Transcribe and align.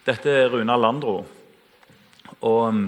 Dette 0.00 0.30
er 0.32 0.46
Runa 0.48 0.78
Landro. 0.80 1.26
Og 2.40 2.68
um, 2.68 2.84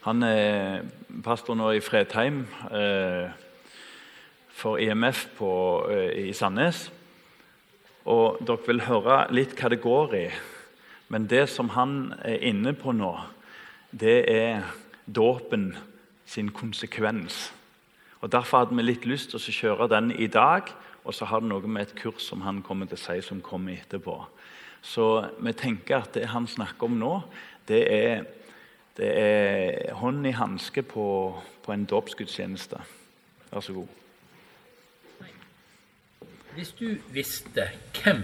han 0.00 0.22
er 0.24 0.86
pastor 1.22 1.58
nå 1.60 1.74
i 1.76 1.82
Fredheim 1.84 2.38
eh, 2.72 3.26
for 4.48 4.80
IMF 4.80 5.26
på, 5.36 5.50
eh, 5.92 6.30
i 6.30 6.32
Sandnes. 6.32 6.86
Og 8.08 8.40
dere 8.40 8.64
vil 8.64 8.80
høre 8.86 9.18
litt 9.36 9.52
hva 9.58 9.68
det 9.74 9.82
går 9.84 10.16
i. 10.16 10.24
Men 11.12 11.28
det 11.28 11.50
som 11.52 11.68
han 11.76 12.14
er 12.24 12.40
inne 12.48 12.72
på 12.72 12.96
nå, 12.96 13.12
det 13.92 14.22
er 14.32 14.64
dåpen 15.04 15.74
sin 16.24 16.48
konsekvens. 16.48 17.50
Og 18.24 18.32
Derfor 18.32 18.64
hadde 18.64 18.80
vi 18.80 18.88
litt 18.88 19.04
lyst 19.04 19.34
til 19.34 19.42
å 19.42 19.58
kjøre 19.60 19.92
den 19.92 20.14
i 20.16 20.32
dag. 20.32 20.72
Og 21.04 21.12
så 21.12 21.28
har 21.28 21.44
det 21.44 21.52
noe 21.52 21.68
med 21.68 21.90
et 21.90 21.98
kurs 22.00 22.24
som 22.24 22.40
han 22.48 22.64
kommer 22.64 22.88
til 22.88 22.96
å 22.96 23.04
si, 23.04 23.20
som 23.20 23.44
kommer 23.44 23.76
etterpå. 23.76 24.22
Så 24.84 25.08
vi 25.40 25.52
tenker 25.56 26.02
at 26.02 26.14
det 26.14 26.28
han 26.34 26.46
snakker 26.50 26.90
om 26.90 26.98
nå, 27.00 27.12
det 27.68 27.82
er, 27.88 28.24
det 28.98 29.10
er 29.16 29.94
hånd 29.96 30.26
i 30.28 30.34
hanske 30.36 30.84
på, 30.86 31.06
på 31.64 31.72
en 31.72 31.86
dåpsgudstjeneste. 31.88 32.80
Vær 33.50 33.64
så 33.64 33.76
god. 33.80 34.00
Hvis 36.54 36.74
du 36.78 36.90
visste 37.10 37.64
hvem 37.96 38.22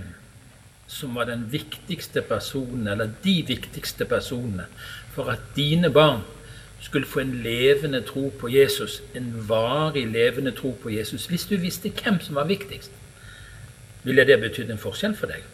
som 0.90 1.14
var 1.14 1.26
den 1.30 1.46
viktigste 1.50 2.22
personen, 2.22 2.86
eller 2.86 3.10
de 3.24 3.40
viktigste 3.46 4.04
personene, 4.04 4.66
for 5.14 5.32
at 5.32 5.40
dine 5.56 5.90
barn 5.90 6.20
skulle 6.80 7.06
få 7.06 7.20
en 7.24 7.32
levende 7.42 8.02
tro 8.06 8.28
på 8.40 8.48
Jesus, 8.48 9.00
en 9.14 9.32
varig 9.48 10.06
levende 10.06 10.50
tro 10.50 10.72
på 10.82 10.90
Jesus 10.90 11.26
Hvis 11.26 11.44
du 11.44 11.56
visste 11.56 11.90
hvem 11.90 12.20
som 12.20 12.34
var 12.34 12.44
viktigst, 12.44 12.92
ville 14.04 14.24
det 14.24 14.40
betydd 14.40 14.70
en 14.70 14.80
forskjell 14.80 15.16
for 15.16 15.28
deg? 15.28 15.44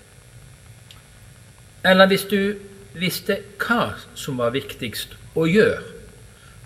Eller 1.86 2.06
hvis 2.10 2.26
du 2.30 2.56
visste 2.96 3.38
hva 3.62 3.94
som 4.18 4.40
var 4.40 4.54
viktigst 4.56 5.14
å 5.36 5.46
gjøre 5.46 5.82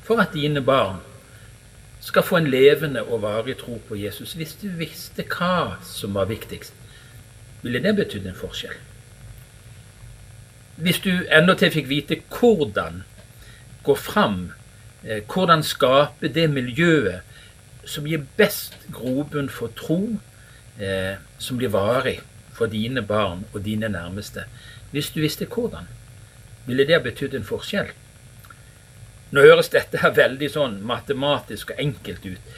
for 0.06 0.22
at 0.22 0.32
dine 0.34 0.62
barn 0.64 1.02
skal 2.00 2.24
få 2.24 2.38
en 2.40 2.48
levende 2.50 3.02
og 3.02 3.20
varig 3.22 3.58
tro 3.60 3.76
på 3.88 3.98
Jesus 4.00 4.32
Hvis 4.38 4.54
du 4.62 4.70
visste 4.78 5.26
hva 5.28 5.76
som 5.84 6.14
var 6.16 6.30
viktigst, 6.30 6.72
ville 7.62 7.82
det 7.84 7.92
betydd 7.98 8.30
en 8.30 8.38
forskjell? 8.38 8.78
Hvis 10.80 11.02
du 11.04 11.12
endatil 11.28 11.74
fikk 11.74 11.91
vite 11.91 12.22
hvordan 12.32 13.02
gå 13.84 13.94
fram, 13.94 14.52
eh, 15.04 15.20
hvordan 15.28 15.62
skape 15.62 16.32
det 16.32 16.48
miljøet 16.50 17.20
som 17.84 18.06
gir 18.08 18.24
best 18.36 18.76
grobunn 18.92 19.48
for 19.52 19.68
tro, 19.76 20.16
eh, 20.80 21.16
som 21.38 21.58
blir 21.60 21.68
varig 21.68 22.20
for 22.52 22.66
dine 22.66 23.02
barn 23.02 23.44
og 23.52 23.64
dine 23.64 23.88
nærmeste. 23.88 24.44
Hvis 24.91 25.10
du 25.14 25.20
visste 25.22 25.46
hvordan, 25.46 25.88
ville 26.66 26.86
det 26.86 26.96
ha 26.96 27.02
betydd 27.05 27.34
en 27.36 27.46
forskjell? 27.46 27.92
Nå 29.30 29.44
høres 29.47 29.70
dette 29.70 30.00
her 30.02 30.14
veldig 30.16 30.48
sånn 30.50 30.80
matematisk 30.86 31.70
og 31.70 31.82
enkelt 31.82 32.24
ut, 32.27 32.55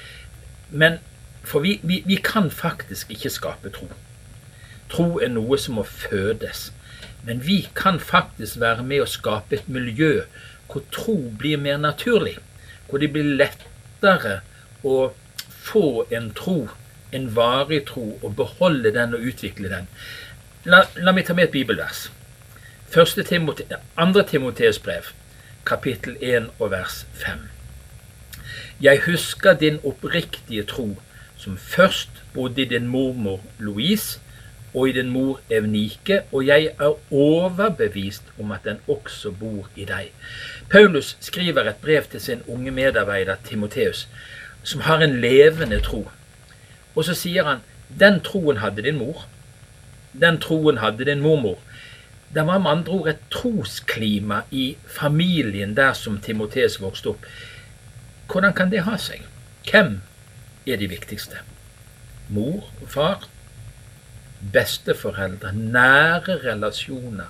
men 0.70 1.00
for 1.44 1.60
vi, 1.64 1.78
vi, 1.82 2.00
vi 2.06 2.16
kan 2.22 2.48
faktisk 2.50 3.10
ikke 3.12 3.32
skape 3.32 3.72
tro. 3.74 3.88
Tro 4.92 5.18
er 5.24 5.32
noe 5.32 5.58
som 5.60 5.78
må 5.80 5.84
fødes. 5.88 6.70
Men 7.26 7.42
vi 7.46 7.68
kan 7.74 8.00
faktisk 8.02 8.60
være 8.62 8.84
med 8.86 9.04
å 9.04 9.10
skape 9.10 9.58
et 9.58 9.68
miljø 9.70 10.24
hvor 10.70 10.84
tro 10.94 11.16
blir 11.38 11.60
mer 11.60 11.78
naturlig. 11.82 12.38
Hvor 12.88 13.02
det 13.02 13.10
blir 13.12 13.34
lettere 13.36 14.40
å 14.82 15.12
få 15.62 16.06
en 16.10 16.30
tro, 16.36 16.68
en 17.12 17.28
varig 17.36 17.84
tro, 17.90 18.06
og 18.22 18.34
beholde 18.38 18.92
den 18.94 19.14
og 19.14 19.28
utvikle 19.32 19.70
den. 19.70 19.88
La, 20.64 20.82
la 20.96 21.14
meg 21.14 21.28
ta 21.28 21.36
med 21.36 21.50
et 21.50 21.54
bibelvers. 21.54 22.08
2. 22.92 23.04
Timoteus 24.26 24.78
brev, 24.78 25.02
kapittel 25.64 26.16
1 26.20 26.50
og 26.58 26.70
vers 26.70 27.06
5. 27.12 27.38
Jeg 28.80 29.00
husker 29.06 29.52
din 29.52 29.78
oppriktige 29.84 30.62
tro, 30.62 31.00
som 31.36 31.56
først 31.56 32.10
bodde 32.34 32.62
i 32.62 32.64
din 32.64 32.86
mormor 32.86 33.40
Louise 33.58 34.20
og 34.74 34.88
i 34.88 34.92
din 34.92 35.10
mor 35.10 35.40
Evnike, 35.50 36.20
og 36.32 36.46
jeg 36.46 36.70
er 36.80 37.12
overbevist 37.12 38.22
om 38.40 38.52
at 38.52 38.60
den 38.64 38.76
også 38.88 39.30
bor 39.40 39.70
i 39.76 39.84
deg. 39.84 40.12
Paulus 40.70 41.16
skriver 41.20 41.64
et 41.70 41.80
brev 41.82 42.02
til 42.02 42.20
sin 42.20 42.42
unge 42.48 42.70
medarbeider 42.70 43.36
Timoteus, 43.44 44.08
som 44.62 44.80
har 44.80 44.98
en 44.98 45.20
levende 45.20 45.80
tro. 45.80 46.10
Og 46.94 47.04
så 47.04 47.14
sier 47.14 47.44
han 47.44 47.64
den 48.00 48.20
troen 48.20 48.56
hadde 48.56 48.82
din 48.82 48.98
mor. 48.98 49.28
Den 50.12 50.40
troen 50.40 50.78
hadde 50.78 51.04
din 51.04 51.20
mormor. 51.20 51.58
Det 52.34 52.46
var 52.46 52.58
med 52.58 52.70
andre 52.70 52.92
ord 52.92 53.08
et 53.08 53.24
trosklima 53.30 54.42
i 54.50 54.76
familien 54.88 55.76
der 55.76 55.92
som 55.92 56.20
Timoteus 56.20 56.80
vokste 56.80 57.12
opp. 57.12 57.26
Hvordan 58.32 58.54
kan 58.56 58.70
det 58.72 58.86
ha 58.86 58.96
seg? 58.96 59.26
Hvem 59.68 60.00
er 60.66 60.80
de 60.80 60.88
viktigste? 60.88 61.42
Mor 62.32 62.70
og 62.80 62.88
far? 62.88 63.28
Besteforeldre? 64.52 65.52
Nære 65.52 66.40
relasjoner? 66.46 67.28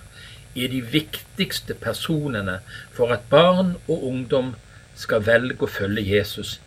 er 0.56 0.68
de 0.68 0.80
viktigste 0.80 1.74
personene 1.74 2.58
for 2.92 3.12
at 3.12 3.24
barn 3.30 3.76
og 3.88 4.04
ungdom 4.08 4.54
skal 4.94 5.24
velge 5.26 5.64
å 5.64 5.70
følge 5.70 6.04
Jesus 6.04 6.58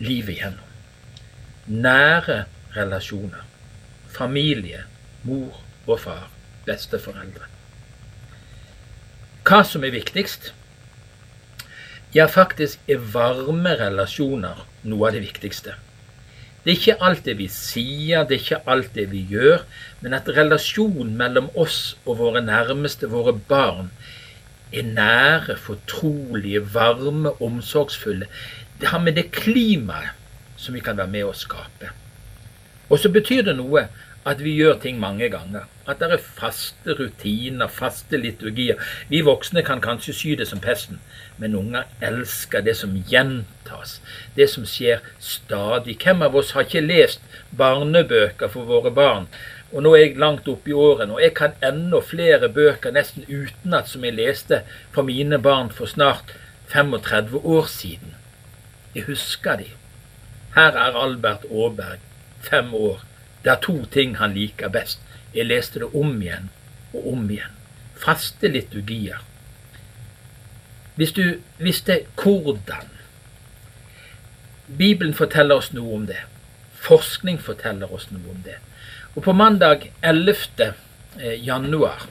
livet 0.00 0.38
igjennom. 0.38 0.64
Nære 1.68 2.44
relasjoner. 2.76 3.44
Familie, 4.08 4.86
mor 5.28 5.60
og 5.86 6.00
far, 6.00 6.30
besteforeldre. 6.64 7.44
Hva 9.48 9.62
som 9.64 9.80
er 9.80 9.94
viktigst? 9.94 10.50
Ja, 12.12 12.26
faktisk 12.28 12.82
er 12.84 12.98
varme 13.14 13.70
relasjoner 13.80 14.58
noe 14.84 15.06
av 15.08 15.14
det 15.16 15.22
viktigste. 15.22 15.72
Det 16.60 16.74
er 16.74 16.76
ikke 16.76 16.96
alt 17.08 17.22
det 17.24 17.38
vi 17.38 17.46
sier, 17.48 18.26
det 18.28 18.36
er 18.36 18.42
ikke 18.42 18.58
alt 18.68 18.90
det 18.92 19.06
vi 19.08 19.22
gjør, 19.30 19.64
men 20.02 20.16
at 20.18 20.28
relasjonen 20.36 21.14
mellom 21.16 21.48
oss 21.56 21.96
og 22.04 22.18
våre 22.18 22.42
nærmeste, 22.44 23.08
våre 23.08 23.32
barn, 23.48 23.88
er 24.68 24.84
nære, 24.84 25.56
fortrolige, 25.56 26.60
varme, 26.74 27.32
omsorgsfulle. 27.40 28.28
Det 28.76 28.92
har 28.92 29.00
med 29.00 29.16
det 29.16 29.30
klimaet 29.32 30.12
som 30.60 30.76
vi 30.76 30.84
kan 30.84 31.00
være 31.00 31.14
med 31.14 31.24
å 31.24 31.32
skape. 31.32 31.94
Og 32.92 33.00
så 33.00 33.08
betyr 33.16 33.48
det 33.48 33.56
noe 33.56 33.86
at 34.28 34.42
vi 34.44 34.52
gjør 34.58 34.76
ting 34.82 34.98
mange 35.00 35.28
ganger. 35.32 35.64
At 35.88 36.02
det 36.02 36.10
er 36.12 36.24
faste 36.40 36.94
rutiner, 36.98 37.68
faste 37.72 38.18
liturgier. 38.20 38.76
Vi 39.08 39.22
voksne 39.24 39.62
kan 39.64 39.80
kanskje 39.80 40.14
sy 40.16 40.34
det 40.36 40.48
som 40.50 40.60
pesten, 40.60 41.00
men 41.40 41.56
unger 41.56 41.88
elsker 42.04 42.64
det 42.66 42.76
som 42.76 42.96
gjentas. 43.08 43.98
Det 44.36 44.50
som 44.52 44.66
skjer 44.68 45.00
stadig. 45.18 45.96
Hvem 46.04 46.26
av 46.26 46.36
oss 46.36 46.52
har 46.56 46.68
ikke 46.68 46.84
lest 46.84 47.24
barnebøker 47.56 48.52
for 48.52 48.68
våre 48.68 48.92
barn? 48.92 49.30
Og 49.72 49.84
nå 49.84 49.94
er 49.96 50.04
jeg 50.04 50.20
langt 50.20 50.48
oppe 50.48 50.72
i 50.72 50.76
årene, 50.76 51.16
og 51.16 51.24
jeg 51.24 51.34
kan 51.36 51.56
enda 51.64 52.00
flere 52.04 52.48
bøker 52.52 52.92
nesten 52.92 53.24
utenat 53.28 53.88
som 53.88 54.04
jeg 54.04 54.16
leste 54.16 54.62
for 54.92 55.08
mine 55.08 55.40
barn 55.40 55.72
for 55.72 55.88
snart 55.88 56.36
35 56.72 57.40
år 57.44 57.68
siden. 57.72 58.16
Jeg 58.94 59.08
husker 59.08 59.60
de. 59.60 59.68
Her 60.56 60.76
er 60.76 60.96
Albert 60.96 61.44
Aaberg, 61.48 62.00
fem 62.44 62.72
år 62.74 63.04
det 63.44 63.52
er 63.52 63.62
to 63.62 63.84
ting 63.92 64.16
han 64.18 64.34
liker 64.34 64.72
best. 64.72 65.00
Jeg 65.34 65.46
leste 65.46 65.82
det 65.82 65.90
om 65.94 66.16
igjen 66.22 66.50
og 66.92 67.12
om 67.12 67.26
igjen. 67.30 67.54
Faste 67.98 68.48
liturgier. 68.48 69.22
Hvis 70.98 71.12
du 71.14 71.38
visste 71.58 72.00
hvordan 72.18 72.88
Bibelen 74.68 75.14
forteller 75.14 75.62
oss 75.62 75.70
noe 75.72 75.94
om 75.96 76.06
det. 76.08 76.20
Forskning 76.84 77.38
forteller 77.40 77.92
oss 77.94 78.10
noe 78.10 78.34
om 78.34 78.42
det. 78.44 78.58
Og 79.14 79.22
på 79.24 79.32
mandag 79.32 79.88
11. 80.02 80.74
Eh, 81.18 81.44
januar 81.46 82.04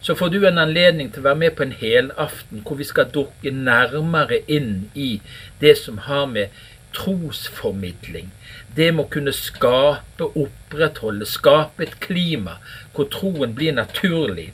så 0.00 0.14
får 0.14 0.28
du 0.28 0.46
en 0.48 0.58
anledning 0.58 1.10
til 1.12 1.20
å 1.20 1.28
være 1.28 1.38
med 1.42 1.56
på 1.56 1.62
en 1.66 1.74
helaften 1.76 2.62
hvor 2.64 2.78
vi 2.80 2.86
skal 2.88 3.10
dukke 3.12 3.52
nærmere 3.52 4.40
inn 4.48 4.88
i 4.96 5.20
det 5.60 5.74
som 5.78 5.98
har 6.06 6.24
med 6.30 6.48
trosformidling. 6.96 8.30
Det 8.76 8.90
må 8.94 9.06
kunne 9.10 9.32
skape, 9.34 10.26
opprettholde, 10.34 11.26
skape 11.26 11.86
et 11.86 11.98
klima 12.02 12.58
hvor 12.94 13.08
troen 13.12 13.54
blir 13.56 13.74
naturlig, 13.76 14.50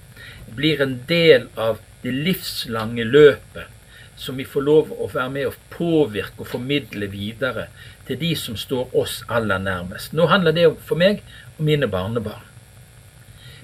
blir 0.57 0.83
en 0.83 0.99
del 1.09 1.49
av 1.57 1.81
det 2.03 2.15
livslange 2.15 3.05
løpet 3.05 3.73
som 4.17 4.39
vi 4.41 4.47
får 4.49 4.65
lov 4.65 4.93
å 4.97 5.09
være 5.13 5.33
med 5.33 5.49
å 5.51 5.55
påvirke 5.75 6.41
og 6.41 6.49
formidle 6.49 7.09
videre 7.13 7.67
til 8.09 8.19
de 8.21 8.33
som 8.39 8.57
står 8.57 8.95
oss 8.97 9.19
aller 9.29 9.61
nærmest. 9.61 10.15
Nå 10.17 10.29
handler 10.31 10.57
det 10.57 10.71
for 10.89 10.97
meg 10.97 11.21
og 11.59 11.65
mine 11.69 11.89
barnebarn. 11.91 12.45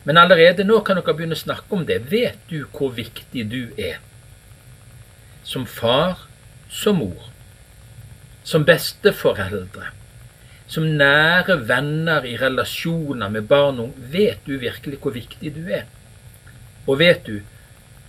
Men 0.04 0.18
allerede 0.18 0.66
nå 0.66 0.80
kan 0.84 0.98
dere 0.98 1.14
begynne 1.14 1.38
å 1.38 1.40
snakke 1.40 1.72
om 1.72 1.86
det. 1.88 2.02
Vet 2.10 2.40
du 2.50 2.66
hvor 2.74 2.92
viktig 2.92 3.46
du 3.48 3.72
er? 3.80 4.00
Som 5.46 5.64
far, 5.66 6.26
som 6.68 6.98
mor 7.00 7.31
som 8.44 8.64
besteforeldre, 8.66 9.90
som 10.66 10.86
nære 10.98 11.58
venner 11.68 12.24
i 12.26 12.36
relasjoner 12.40 13.30
med 13.30 13.48
barn 13.48 13.80
og 13.80 13.90
ung, 13.90 13.96
vet 14.12 14.42
du 14.46 14.56
virkelig 14.58 14.98
hvor 15.02 15.14
viktig 15.14 15.54
du 15.54 15.66
er? 15.70 15.84
Og 16.86 16.98
vet 16.98 17.26
du 17.26 17.40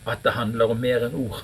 at 0.09 0.23
det 0.23 0.35
handler 0.35 0.71
om 0.73 0.79
mer 0.81 1.05
enn 1.07 1.17
ord. 1.17 1.43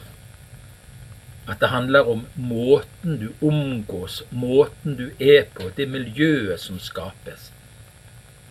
At 1.50 1.62
det 1.62 1.70
handler 1.72 2.10
om 2.10 2.26
måten 2.36 3.20
du 3.22 3.30
omgås, 3.46 4.22
måten 4.32 4.98
du 5.00 5.10
er 5.20 5.48
på, 5.54 5.70
det 5.78 5.90
miljøet 5.90 6.62
som 6.62 6.80
skapes. 6.82 7.50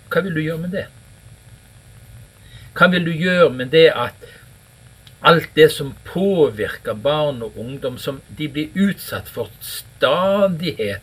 Hva 0.08 0.22
vil 0.24 0.34
du 0.34 0.42
gjøre 0.42 0.62
med 0.64 0.74
det? 0.74 0.86
Hva 2.78 2.88
vil 2.90 3.06
du 3.06 3.12
gjøre 3.12 3.50
med 3.54 3.72
det 3.74 3.88
at 3.90 4.26
alt 5.20 5.48
det 5.54 5.68
som 5.74 5.94
påvirker 6.06 6.94
barn 6.94 7.42
og 7.42 7.56
ungdom, 7.58 7.98
som 7.98 8.20
de 8.38 8.48
blir 8.48 8.74
utsatt 8.74 9.28
for 9.28 9.50
stadighet, 9.64 11.02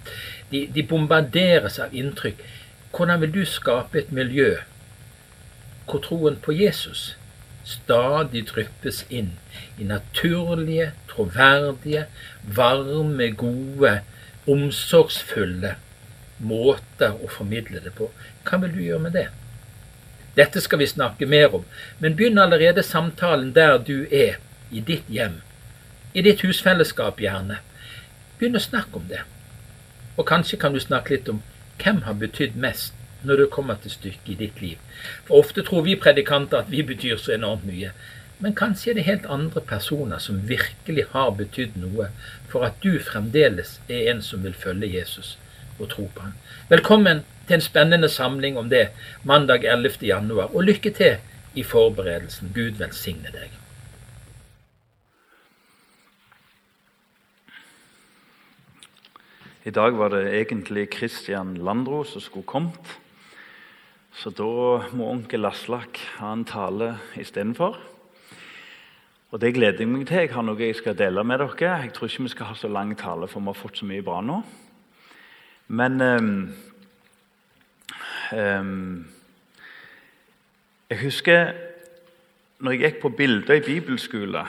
de, 0.51 0.65
de 0.71 0.83
bombarderes 0.87 1.79
av 1.83 1.93
inntrykk, 1.95 2.39
hvordan 2.95 3.21
vil 3.25 3.33
du 3.35 3.43
skape 3.49 3.99
et 3.99 4.11
miljø 4.15 4.55
hvor 5.85 6.01
troen 6.01 6.37
på 6.41 6.55
Jesus 6.55 7.11
stadig 7.65 8.45
dryppes 8.49 9.03
inn 9.09 9.33
i 9.81 9.85
naturlige, 9.89 10.91
troverdige, 11.09 12.05
varme, 12.57 13.31
gode, 13.37 13.99
omsorgsfulle 14.49 15.75
måter 16.45 17.15
å 17.15 17.29
formidle 17.31 17.81
det 17.81 17.93
på. 17.97 18.11
Hva 18.45 18.61
vil 18.63 18.75
du 18.75 18.81
gjøre 18.85 19.05
med 19.07 19.17
det? 19.17 19.27
Dette 20.35 20.61
skal 20.61 20.79
vi 20.79 20.87
snakke 20.87 21.25
mer 21.25 21.53
om, 21.55 21.63
men 21.99 22.15
begynn 22.15 22.39
allerede 22.41 22.83
samtalen 22.83 23.53
der 23.55 23.77
du 23.77 24.03
er, 24.11 24.35
i 24.71 24.81
ditt 24.83 25.07
hjem, 25.07 25.37
i 26.13 26.23
ditt 26.25 26.41
husfellesskap 26.43 27.21
gjerne. 27.23 27.61
Begynn 28.39 28.59
å 28.59 28.63
snakke 28.63 28.99
om 28.99 29.05
det. 29.07 29.21
Og 30.17 30.27
kanskje 30.27 30.59
kan 30.59 30.75
du 30.75 30.81
snakke 30.83 31.15
litt 31.15 31.31
om 31.31 31.39
hvem 31.79 32.01
har 32.07 32.19
betydd 32.19 32.57
mest 32.59 32.93
når 33.23 33.41
det 33.41 33.53
kommer 33.53 33.79
til 33.79 33.93
stykket 33.93 34.33
i 34.33 34.37
ditt 34.43 34.59
liv. 34.61 34.81
For 35.27 35.39
ofte 35.39 35.63
tror 35.63 35.85
vi 35.87 35.95
predikanter 35.99 36.63
at 36.63 36.71
vi 36.71 36.83
betyr 36.83 37.15
så 37.21 37.35
enormt 37.37 37.63
mye. 37.67 37.93
Men 38.43 38.57
kanskje 38.59 38.91
er 38.91 38.99
det 38.99 39.07
helt 39.07 39.31
andre 39.31 39.63
personer 39.63 40.19
som 40.19 40.43
virkelig 40.49 41.07
har 41.13 41.31
betydd 41.39 41.79
noe 41.79 42.09
for 42.51 42.67
at 42.67 42.75
du 42.83 42.99
fremdeles 42.99 43.77
er 43.87 44.11
en 44.11 44.21
som 44.23 44.43
vil 44.43 44.57
følge 44.65 44.91
Jesus 44.97 45.37
og 45.79 45.89
tro 45.89 46.09
på 46.15 46.21
Han. 46.21 46.33
Velkommen 46.69 47.23
til 47.47 47.59
en 47.59 47.61
spennende 47.61 48.09
samling 48.09 48.57
om 48.57 48.69
det 48.69 48.87
mandag 49.23 49.65
11. 49.65 50.01
januar, 50.01 50.55
og 50.55 50.63
lykke 50.63 50.91
til 50.91 51.17
i 51.55 51.63
forberedelsen. 51.63 52.51
Gud 52.55 52.79
velsigne 52.79 53.31
deg. 53.33 53.53
I 59.65 59.73
dag 59.73 59.97
var 59.97 60.11
det 60.13 60.27
egentlig 60.29 60.87
Christian 60.93 61.55
Landro 61.57 62.03
som 62.03 62.21
skulle 62.21 62.45
kommet. 62.45 62.99
Så 64.13 64.29
da 64.29 64.85
må 64.95 65.09
onkel 65.09 65.45
Aslak 65.45 65.97
ha 66.19 66.33
en 66.33 66.45
tale 66.45 66.99
istedenfor. 67.19 67.79
Og 69.33 69.41
det 69.41 69.55
gleder 69.57 69.81
jeg 69.81 69.89
meg 69.89 70.05
til. 70.07 70.21
Jeg 70.21 70.31
har 70.31 70.45
noe 70.45 70.61
jeg 70.61 70.77
skal 70.77 70.95
dele 70.95 71.23
med 71.23 71.41
dere. 71.41 71.71
Jeg 71.81 71.91
tror 71.93 72.07
ikke 72.07 72.23
vi 72.23 72.31
skal 72.35 72.51
ha 72.51 72.55
så 72.55 72.69
lang 72.71 72.93
tale, 72.97 73.27
for 73.27 73.41
vi 73.41 73.51
har 73.51 73.57
fått 73.59 73.81
så 73.81 73.89
mye 73.89 74.05
bra 74.05 74.21
nå. 74.21 74.37
Men 75.67 76.01
um, 76.01 76.53
Jeg 80.89 80.99
husker 81.01 81.53
når 82.59 82.71
jeg 82.71 82.81
gikk 82.81 83.01
på 83.01 83.09
Bildøy 83.09 83.59
bibelskole 83.65 84.45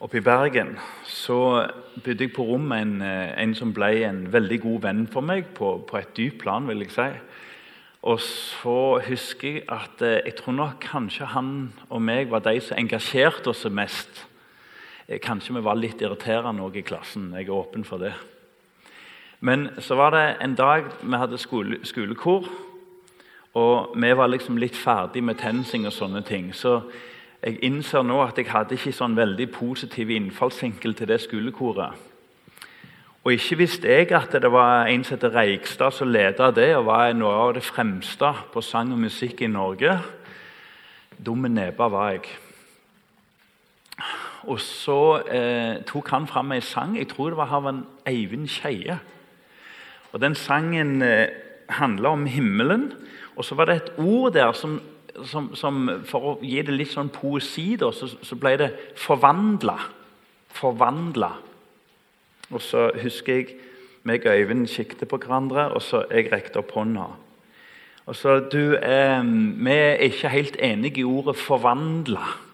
oppe 0.00 0.18
i 0.18 0.24
Bergen, 0.24 0.74
så 1.04 1.66
bodde 2.04 2.26
jeg 2.26 2.32
på 2.36 2.44
rom 2.44 2.66
med 2.68 2.82
en, 2.82 3.02
en, 3.02 3.54
som 3.56 3.72
ble 3.72 4.02
en 4.04 4.26
veldig 4.32 4.58
god 4.60 4.82
venn 4.84 5.06
for 5.08 5.24
meg 5.24 5.48
på, 5.56 5.70
på 5.88 5.98
et 6.00 6.12
dypt 6.16 6.42
plan. 6.42 6.68
vil 6.68 6.84
jeg 6.84 6.92
si. 6.92 7.08
Og 8.06 8.20
så 8.20 9.00
husker 9.06 9.48
jeg 9.48 9.64
at 9.72 10.02
eh, 10.04 10.20
jeg 10.28 10.36
tror 10.38 10.58
nok 10.58 10.78
kanskje 10.84 11.30
han 11.32 11.72
og 11.88 12.02
meg 12.02 12.30
var 12.30 12.44
de 12.44 12.60
som 12.60 12.78
engasjerte 12.78 13.50
oss 13.50 13.64
mest. 13.70 14.26
Eh, 15.08 15.18
kanskje 15.22 15.56
vi 15.56 15.64
var 15.64 15.80
litt 15.80 16.02
irriterende 16.04 16.62
òg 16.62 16.76
i 16.78 16.86
klassen. 16.86 17.32
Jeg 17.34 17.48
er 17.48 17.56
åpen 17.56 17.86
for 17.86 18.02
det. 18.02 18.12
Men 19.40 19.68
så 19.78 19.94
var 19.94 20.10
det 20.10 20.36
en 20.40 20.54
dag 20.54 20.88
vi 21.02 21.16
hadde 21.16 21.38
skole, 21.38 21.78
skolekor, 21.84 22.48
og 23.56 23.92
vi 23.96 24.16
var 24.16 24.28
liksom 24.28 24.56
litt 24.60 24.76
ferdig 24.76 25.22
med 25.24 25.38
tensing 25.40 25.86
og 25.86 25.92
sånne 25.92 26.22
ting. 26.24 26.50
Så 26.54 26.80
jeg 27.42 27.58
innser 27.64 28.04
nå 28.04 28.20
at 28.24 28.38
jeg 28.38 28.50
hadde 28.50 28.76
ikke 28.76 28.92
sånn 28.96 29.16
veldig 29.16 29.48
positiv 29.52 30.10
innfallsvinkel 30.12 30.96
til 30.96 31.08
det 31.08 31.20
skolekoret. 31.24 32.04
Og 33.26 33.32
ikke 33.34 33.58
visste 33.58 33.90
jeg 33.90 34.12
at 34.14 34.36
det 34.38 34.52
var 34.52 34.86
en 34.86 35.04
som 35.04 35.16
heter 35.16 35.34
Reigstad 35.34 35.90
som 35.90 36.12
ledet 36.12 36.54
det, 36.54 36.68
og 36.76 36.86
var 36.86 37.12
noe 37.16 37.32
av 37.34 37.54
det 37.56 37.64
fremste 37.66 38.28
på 38.52 38.62
sang 38.62 38.92
og 38.94 39.00
musikk 39.02 39.42
i 39.42 39.50
Norge. 39.50 39.96
Dumme 41.18 41.48
neba 41.50 41.88
var 41.90 42.12
jeg. 42.14 42.28
Og 44.46 44.60
så 44.62 45.00
eh, 45.26 45.82
tok 45.88 46.12
han 46.14 46.28
fram 46.30 46.52
en 46.54 46.62
sang. 46.62 46.94
Jeg 46.98 47.08
tror 47.10 47.32
det 47.32 47.40
var 47.40 47.54
av 47.56 47.66
Eivind 48.06 48.46
Skeie. 48.52 49.00
Og 50.16 50.20
Den 50.20 50.34
sangen 50.34 51.02
eh, 51.02 51.28
handla 51.68 52.08
om 52.08 52.26
himmelen. 52.26 52.92
Og 53.36 53.44
så 53.44 53.54
var 53.54 53.68
det 53.68 53.74
et 53.76 53.92
ord 53.98 54.32
der 54.32 54.52
som, 54.56 54.78
som, 55.28 55.50
som 55.54 55.90
For 56.08 56.30
å 56.30 56.32
gi 56.40 56.62
det 56.64 56.72
litt 56.72 56.94
sånn 56.94 57.12
poesi, 57.12 57.74
da, 57.76 57.90
så, 57.92 58.08
så 58.08 58.38
ble 58.40 58.54
det 58.56 58.70
'forvandla'. 58.96 59.76
Forvandla. 60.56 61.30
Og 62.48 62.64
så 62.64 62.88
husker 63.02 63.34
jeg 63.34 63.58
meg 64.08 64.24
og 64.24 64.38
Øyvind 64.38 64.66
kikket 64.72 65.04
på 65.08 65.18
hverandre, 65.20 65.68
og 65.74 65.82
så 65.82 66.06
jeg 66.08 66.32
rekte 66.32 66.62
opp 66.62 66.72
hånda. 66.72 67.10
Og 68.06 68.16
så 68.16 68.38
du, 68.40 68.72
eh, 68.72 69.20
Vi 69.20 69.70
er 69.70 70.00
ikke 70.08 70.32
helt 70.32 70.56
enige 70.56 71.00
i 71.00 71.04
ordet 71.04 71.36
'forvandla'. 71.36 72.45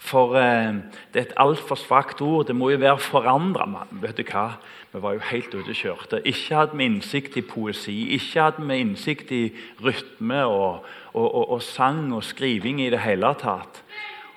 For 0.00 0.34
eh, 0.40 0.80
det 1.12 1.20
er 1.20 1.26
et 1.28 1.36
altfor 1.36 1.76
svakt 1.76 2.22
ord. 2.24 2.46
Det 2.48 2.56
må 2.56 2.70
jo 2.70 2.78
være 2.80 2.98
'forandra'. 2.98 3.86
Vet 3.90 4.16
du 4.16 4.24
hva? 4.24 4.56
Vi 4.92 5.02
var 5.02 5.12
jo 5.12 5.20
helt 5.30 5.54
ute 5.54 5.70
og 5.70 5.76
kjørte. 5.76 6.22
Ikke 6.26 6.54
hadde 6.54 6.76
vi 6.76 6.84
innsikt 6.84 7.36
i 7.36 7.40
poesi, 7.40 8.08
ikke 8.16 8.42
hadde 8.42 8.66
vi 8.66 8.78
innsikt 8.80 9.30
i 9.30 9.52
rytme 9.84 10.44
og, 10.44 10.86
og, 11.12 11.34
og, 11.34 11.50
og 11.50 11.62
sang 11.62 12.14
og 12.14 12.24
skriving 12.24 12.80
i 12.80 12.90
det 12.90 13.00
hele 13.04 13.34
tatt. 13.38 13.82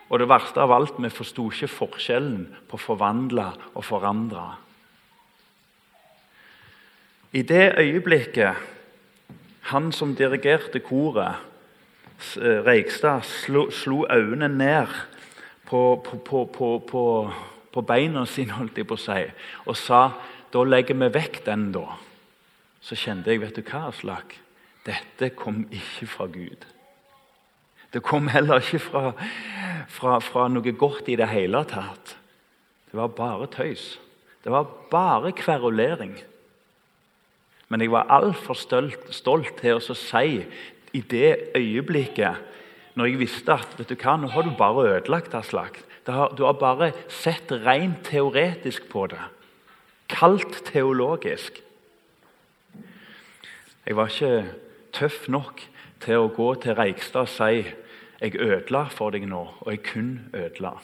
Og 0.10 0.20
det 0.20 0.30
verste 0.30 0.62
av 0.62 0.72
alt, 0.72 1.00
vi 1.00 1.10
forsto 1.10 1.48
ikke 1.50 1.68
forskjellen 1.68 2.46
på 2.70 2.78
forvandla 2.78 3.54
og 3.74 3.86
forandra. 3.86 4.58
I 7.34 7.42
det 7.42 7.74
øyeblikket 7.80 8.54
han 9.72 9.92
som 9.92 10.16
dirigerte 10.16 10.80
koret, 10.80 11.36
eh, 12.38 12.62
Reigstad, 12.62 13.22
slo, 13.22 13.72
slo 13.72 14.06
øynene 14.12 14.48
ned 14.48 14.88
på, 15.66 15.82
på, 16.04 16.46
på, 16.46 16.70
på, 17.72 17.82
beina 17.88 18.26
sine 18.30 18.58
holdt 18.58 18.78
jeg 18.78 18.88
på 18.90 18.98
å 18.98 19.04
si, 19.04 19.22
og 19.66 19.78
sa 19.80 20.04
da 20.54 20.64
legger 20.68 20.98
vi 21.00 21.10
vekk 21.16 21.42
den, 21.48 21.72
da. 21.74 21.98
Så 22.84 22.98
kjente 23.00 23.32
jeg 23.32 23.42
vet 23.42 23.56
du 23.58 23.64
hva, 23.66 23.88
Aslak? 23.90 24.36
Dette 24.84 25.32
kom 25.40 25.64
ikke 25.72 26.08
fra 26.12 26.28
Gud. 26.28 26.68
Det 27.94 28.02
kom 28.04 28.28
heller 28.34 28.62
ikke 28.62 28.82
fra, 28.84 29.04
fra, 29.88 30.18
fra 30.22 30.48
noe 30.52 30.74
godt 30.76 31.10
i 31.14 31.18
det 31.18 31.30
hele 31.32 31.64
tatt. 31.70 32.16
Det 32.90 33.00
var 33.00 33.14
bare 33.16 33.48
tøys. 33.54 33.96
Det 34.44 34.52
var 34.52 34.68
bare 34.92 35.32
kverulering. 35.32 36.18
Men 37.70 37.82
jeg 37.82 37.94
var 37.94 38.12
altfor 38.12 38.58
stolt, 38.60 39.08
stolt 39.16 39.56
til 39.62 39.80
å 39.80 39.96
si 39.98 40.44
i 40.94 41.02
det 41.10 41.56
øyeblikket 41.58 42.53
når 42.96 43.10
jeg 43.10 43.20
visste 43.24 43.56
at 43.56 43.78
vet 43.78 43.90
du 43.90 43.98
hva, 43.98 44.16
nå 44.18 44.30
har 44.34 44.46
du 44.46 44.54
bare 44.58 44.86
ødelagt 44.98 45.34
Aslak. 45.38 45.80
Du 46.06 46.44
har 46.44 46.58
bare 46.60 46.92
sett 47.10 47.52
rent 47.64 48.04
teoretisk 48.06 48.90
på 48.92 49.08
det. 49.10 49.22
Kaldt 50.12 50.62
teologisk. 50.68 51.62
Jeg 53.86 53.96
var 53.98 54.12
ikke 54.12 54.44
tøff 54.94 55.28
nok 55.28 55.64
til 56.04 56.22
å 56.22 56.32
gå 56.32 56.50
til 56.62 56.78
Reikstad 56.78 57.26
og 57.26 57.32
si 57.32 57.64
jeg 58.24 58.40
ødela 58.40 58.86
for 58.94 59.12
deg 59.12 59.26
nå, 59.28 59.42
og 59.60 59.72
jeg 59.72 59.82
kun 59.84 60.12
ødela. 60.32 60.78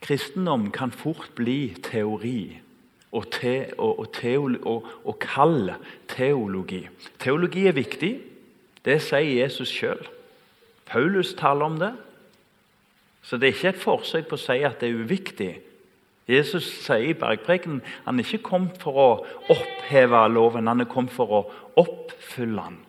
Kristendom 0.00 0.70
kan 0.72 0.92
fort 0.94 1.34
bli 1.36 1.74
teori 1.82 2.60
og, 3.10 3.26
te, 3.32 3.72
og, 3.76 3.98
og, 3.98 4.08
teolo, 4.14 4.60
og, 4.68 4.90
og 5.04 5.18
kall 5.20 5.72
teologi. 6.08 6.84
Teologi 7.18 7.66
er 7.66 7.76
viktig. 7.76 8.12
Det 8.86 9.00
sier 9.02 9.42
Jesus 9.42 9.72
sjøl. 9.72 10.04
Paulus 10.86 11.34
taler 11.34 11.66
om 11.66 11.78
det. 11.80 11.92
Så 13.22 13.36
det 13.36 13.48
er 13.48 13.54
ikke 13.54 13.72
et 13.74 13.82
forsøk 13.82 14.28
på 14.30 14.38
å 14.38 14.42
si 14.42 14.60
at 14.62 14.78
det 14.80 14.90
er 14.90 15.00
uviktig. 15.02 15.52
Jesus 16.26 16.66
sier 16.82 17.12
i 17.12 17.14
bergprekenen 17.18 17.82
han 18.04 18.18
er 18.18 18.26
ikke 18.26 18.48
kommet 18.48 18.78
for 18.82 18.98
å 18.98 19.08
oppheve 19.54 20.24
loven, 20.30 20.66
han 20.66 20.82
er 20.82 20.90
kommet 20.90 21.14
for 21.14 21.30
å 21.30 21.42
oppfylle 21.78 22.64
den. 22.66 22.80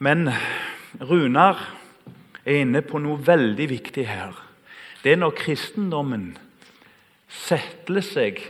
Men 0.00 0.30
Runar 1.02 1.58
er 2.44 2.62
inne 2.62 2.82
på 2.86 3.02
noe 3.02 3.20
veldig 3.22 3.66
viktig 3.70 4.06
her. 4.08 4.34
Det 5.02 5.12
er 5.12 5.20
når 5.20 5.36
kristendommen 5.38 6.32
setter 7.30 8.00
seg 8.04 8.40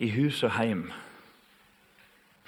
i 0.00 0.10
hus 0.14 0.44
og 0.46 0.54
heim. 0.56 0.88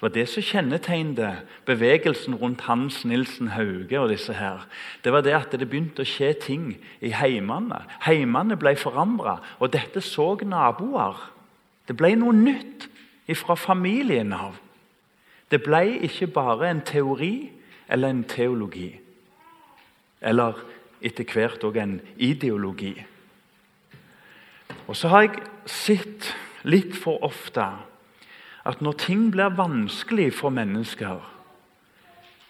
Var 0.03 0.11
det 0.11 0.25
som 0.27 0.43
kjennetegnet 0.43 1.45
bevegelsen 1.63 2.35
rundt 2.35 2.65
Hans 2.67 3.05
Nilsen 3.07 3.53
Hauge 3.55 3.99
og 4.01 4.09
disse 4.11 4.33
her. 4.35 4.65
Det 5.03 5.13
var 5.15 5.23
det 5.23 5.31
at 5.37 5.53
det 5.55 5.69
begynte 5.69 6.03
å 6.03 6.07
skje 6.07 6.33
ting 6.43 6.65
i 6.99 7.13
heimene. 7.15 7.85
Heimene 8.03 8.57
ble 8.59 8.75
forandra, 8.75 9.37
og 9.63 9.71
dette 9.71 10.03
så 10.03 10.33
naboer. 10.43 11.21
Det 11.87 11.95
ble 11.95 12.17
noe 12.19 12.35
nytt 12.35 12.89
fra 13.39 13.55
familien 13.55 14.35
av. 14.35 14.59
Det 15.47 15.61
ble 15.63 15.85
ikke 16.03 16.27
bare 16.35 16.67
en 16.67 16.83
teori 16.83 17.53
eller 17.87 18.11
en 18.11 18.23
teologi. 18.27 18.91
Eller 20.19 20.59
etter 20.99 21.23
hvert 21.31 21.63
òg 21.63 21.79
en 21.79 21.95
ideologi. 22.17 22.97
Og 24.83 24.99
så 24.99 25.07
har 25.15 25.29
jeg 25.29 25.47
sett 25.63 26.33
litt 26.67 26.91
for 26.99 27.23
ofte 27.23 27.71
at 28.65 28.81
når 28.81 28.99
ting 29.03 29.31
blir 29.31 29.55
vanskelig 29.57 30.31
for 30.33 30.53
mennesker, 30.53 31.19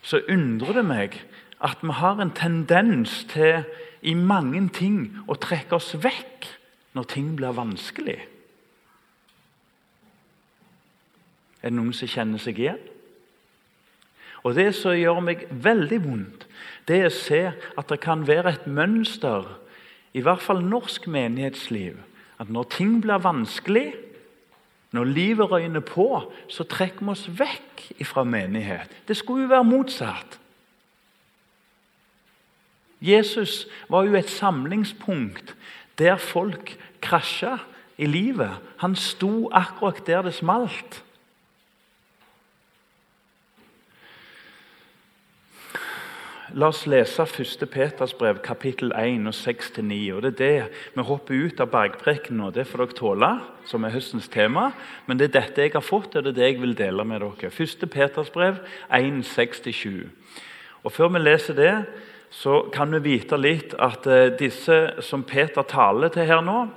så 0.04 0.20
undrer 0.30 0.78
det 0.78 0.86
meg 0.86 1.18
at 1.64 1.82
vi 1.82 1.96
har 1.96 2.20
en 2.20 2.34
tendens 2.36 3.24
til 3.32 3.64
i 4.04 4.14
mange 4.14 4.62
ting 4.76 5.16
å 5.32 5.40
trekke 5.40 5.80
oss 5.80 5.94
vekk 6.04 6.50
når 6.94 7.10
ting 7.10 7.34
blir 7.40 7.56
vanskelig. 7.56 8.20
Er 11.64 11.72
det 11.72 11.78
noen 11.78 11.96
som 11.96 12.12
kjenner 12.12 12.42
seg 12.44 12.60
igjen? 12.60 12.82
Og 14.44 14.56
Det 14.56 14.74
som 14.76 14.92
gjør 14.92 15.22
meg 15.24 15.46
veldig 15.50 16.02
vondt, 16.04 16.48
det 16.88 16.98
er 17.00 17.08
å 17.08 17.16
se 17.16 17.44
at 17.56 17.88
det 17.88 18.02
kan 18.04 18.26
være 18.28 18.52
et 18.52 18.66
mønster, 18.68 19.48
i 20.12 20.22
hvert 20.22 20.44
fall 20.44 20.60
norsk 20.68 21.08
menighetsliv, 21.08 21.96
at 22.44 22.52
når 22.52 22.68
ting 22.76 22.98
blir 23.02 23.24
vanskelig, 23.24 23.94
når 24.94 25.10
livet 25.10 25.52
røyner 25.52 25.82
på, 25.82 26.08
så 26.48 26.64
trekker 26.70 27.02
vi 27.02 27.14
oss 27.16 27.26
vekk 27.28 27.84
fra 28.06 28.24
menighet. 28.24 28.92
Det 29.08 29.18
skulle 29.18 29.48
jo 29.48 29.54
være 29.56 29.66
motsatt. 29.66 30.38
Jesus 33.04 33.66
var 33.90 34.06
jo 34.08 34.16
et 34.16 34.30
samlingspunkt 34.30 35.56
der 36.00 36.16
folk 36.22 36.76
krasja 37.04 37.58
i 37.98 38.06
livet. 38.06 38.54
Han 38.78 38.96
sto 38.96 39.50
akkurat 39.52 40.06
der 40.08 40.22
det 40.22 40.34
smalt. 40.38 41.02
La 46.54 46.68
oss 46.68 46.84
lese 46.86 47.24
1. 47.26 47.66
Peters 47.66 48.12
brev, 48.14 48.38
kapittel 48.46 48.92
1, 48.94 49.24
og 49.26 49.34
6-9. 49.34 50.20
Det 50.22 50.30
er 50.30 50.36
det 50.38 50.66
vi 50.94 51.06
hopper 51.08 51.48
ut 51.48 51.64
av 51.64 51.72
bergpreken 51.74 52.38
nå. 52.38 52.52
Det 52.54 52.68
får 52.70 52.84
dere 52.84 52.98
tåle, 53.00 53.30
som 53.66 53.88
er 53.88 53.96
høstens 53.96 54.30
tema. 54.30 54.68
Men 55.08 55.18
det 55.18 55.32
er 55.32 55.40
dette 55.40 55.66
jeg 55.66 55.74
har 55.74 55.82
fått, 55.82 56.14
og 56.14 56.28
det 56.28 56.36
er 56.36 56.38
det 56.38 56.52
jeg 56.52 56.60
vil 56.62 56.78
dele 56.78 57.08
med 57.10 57.26
dere. 57.26 57.50
1. 57.50 57.88
Peters 57.90 58.30
brev 58.30 58.62
1, 58.94 59.24
6-7. 59.26 60.06
Og 60.84 60.94
Før 60.94 61.10
vi 61.16 61.24
leser 61.24 61.58
det, 61.58 61.74
så 62.30 62.60
kan 62.70 62.94
vi 62.94 63.02
vite 63.02 63.40
litt 63.42 63.74
at 63.82 64.06
eh, 64.06 64.30
disse 64.38 64.78
som 65.02 65.26
Peter 65.26 65.66
taler 65.66 66.14
til 66.14 66.30
her 66.30 66.46
nå, 66.46 66.68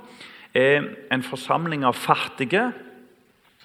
er 0.57 0.89
en 1.13 1.21
forsamling 1.21 1.85
av 1.85 1.93
fattige. 1.93 2.71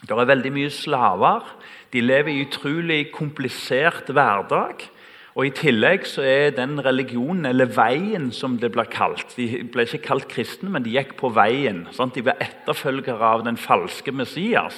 Det 0.05 0.13
er 0.13 0.29
veldig 0.29 0.53
mye 0.53 0.77
slaver. 0.77 1.55
De 1.89 2.05
lever 2.05 2.35
i 2.35 2.45
utrolig 2.45 3.07
komplisert 3.17 4.13
hverdag. 4.13 4.92
Og 5.33 5.47
I 5.49 5.53
tillegg 5.57 6.05
så 6.05 6.25
er 6.29 6.51
den 6.53 6.77
religionen, 6.85 7.47
eller 7.49 7.71
veien 7.73 8.29
som 8.37 8.59
det 8.61 8.69
blir 8.75 8.89
kalt 8.93 9.33
De 9.39 9.47
ble 9.73 9.87
ikke 9.87 10.05
kalt 10.05 10.29
kristne, 10.29 10.69
men 10.73 10.85
de 10.85 10.93
gikk 10.93 11.15
på 11.21 11.31
veien. 11.33 11.87
Sant? 11.97 12.15
De 12.15 12.25
ble 12.25 12.35
etterfølgere 12.37 13.31
av 13.39 13.45
den 13.47 13.57
falske 13.57 14.13
Messias. 14.13 14.77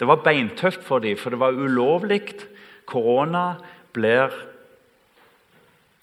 Det 0.00 0.06
var 0.08 0.22
beintøft 0.24 0.84
for 0.86 1.04
dem, 1.04 1.18
for 1.20 1.34
det 1.34 1.40
var 1.40 1.52
ulovlig. 1.52 2.38
Korona 2.88 3.58
blir 3.92 4.32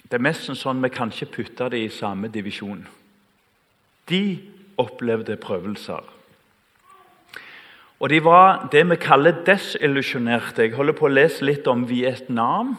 Det 0.06 0.20
er 0.20 0.22
mest 0.22 0.46
sånn 0.54 0.84
vi 0.84 0.92
kan 0.94 1.10
ikke 1.10 1.32
putte 1.34 1.70
det 1.74 1.80
i 1.82 1.90
samme 1.90 2.30
divisjon. 2.30 2.84
De 4.06 4.38
opplevde 4.78 5.34
prøvelser. 5.42 6.04
Og 8.00 8.12
de 8.12 8.20
var 8.22 8.68
det 8.72 8.84
vi 8.86 8.98
kaller 9.02 9.40
desillusjonerte. 9.48 10.68
Jeg 10.68 10.76
holder 10.78 10.94
på 10.94 11.08
å 11.08 11.16
lese 11.16 11.46
litt 11.48 11.66
om 11.68 11.88
Vietnam 11.90 12.76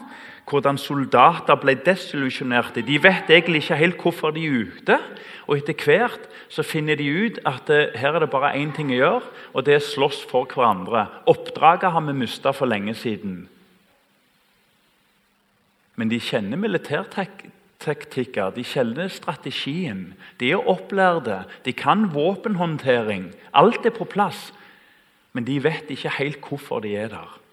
hvordan 0.47 0.77
soldater 0.79 1.57
ble 1.59 1.75
desillusjonerte. 1.83 2.81
De 2.87 2.97
vet 3.03 3.29
egentlig 3.29 3.63
ikke 3.65 3.79
helt 3.81 4.01
hvorfor 4.01 4.31
de 4.31 4.45
er 4.47 4.63
ute. 4.63 4.97
Og 5.47 5.57
etter 5.59 5.75
hvert 5.83 6.27
så 6.51 6.63
finner 6.63 6.95
de 6.99 7.07
ut 7.07 7.39
at 7.47 7.69
eh, 7.71 7.91
her 7.99 8.15
er 8.15 8.23
det 8.23 8.31
bare 8.31 8.55
én 8.55 8.71
ting 8.75 8.91
å 8.91 8.99
gjøre, 9.01 9.21
og 9.53 9.65
det 9.67 9.73
er 9.75 9.83
slåss 9.83 10.23
for 10.29 10.47
hverandre. 10.51 11.05
Oppdraget 11.27 11.91
har 11.91 12.03
vi 12.07 12.15
mista 12.15 12.51
for 12.55 12.67
lenge 12.67 12.95
siden. 12.95 13.47
Men 15.97 16.11
de 16.11 16.19
kjenner 16.21 16.59
militærtektikker, 16.61 18.53
de 18.55 18.63
kjenner 18.67 19.07
strategien. 19.11 20.13
De 20.39 20.51
er 20.51 20.69
opplærde, 20.69 21.43
de 21.65 21.73
kan 21.73 22.13
våpenhåndtering. 22.13 23.31
Alt 23.55 23.85
er 23.85 23.95
på 23.95 24.05
plass. 24.05 24.53
Men 25.33 25.47
de 25.47 25.59
vet 25.63 25.89
ikke 25.91 26.17
helt 26.19 26.41
hvorfor 26.43 26.79
de 26.85 26.95
er 26.95 27.11
der. 27.11 27.46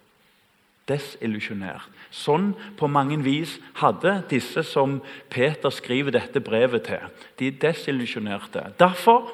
Desillusjonert. 0.89 1.89
Sånn 2.15 2.53
på 2.79 2.87
mange 2.93 3.17
vis 3.25 3.57
hadde 3.81 4.19
disse 4.31 4.63
som 4.69 4.99
Peter 5.33 5.73
skriver 5.73 6.15
dette 6.15 6.43
brevet 6.45 6.85
til. 6.87 7.09
De 7.41 7.49
er 7.49 7.59
desillusjonerte. 7.63 8.67
Derfor 8.79 9.33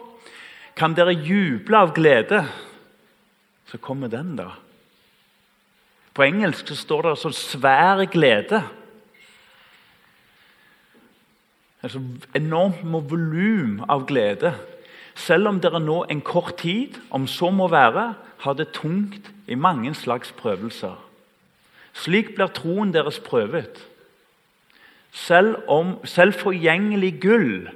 kan 0.78 0.95
dere 0.97 1.12
juble 1.12 1.76
av 1.76 1.95
glede. 1.97 2.45
Så 3.66 3.78
kommer 3.83 4.09
den, 4.09 4.37
da. 4.38 4.52
På 6.14 6.25
engelsk 6.25 6.71
så 6.71 6.76
står 6.76 7.02
det 7.02 7.11
altså 7.11 7.30
'svær 7.30 8.04
glede'. 8.07 8.62
Altså 11.83 12.00
Enormt 12.35 12.85
med 12.85 13.09
volum 13.09 13.85
av 13.88 14.07
glede. 14.07 14.54
Selv 15.14 15.49
om 15.49 15.61
dere 15.61 15.80
nå 15.80 16.04
en 16.11 16.21
kort 16.21 16.57
tid, 16.57 17.00
om 17.11 17.26
så 17.26 17.50
må 17.50 17.69
være, 17.69 18.14
har 18.38 18.52
det 18.52 18.73
tungt 18.73 19.30
i 19.49 19.54
mange 19.54 19.95
slags 19.95 20.33
prøvelser. 20.33 21.10
Slik 21.97 22.35
blir 22.37 22.52
troen 22.54 22.92
deres 22.94 23.20
prøvet. 23.25 23.80
Selv, 25.11 25.56
om, 25.68 25.97
selv 26.06 26.37
forgjengelig 26.38 27.16
gull 27.23 27.70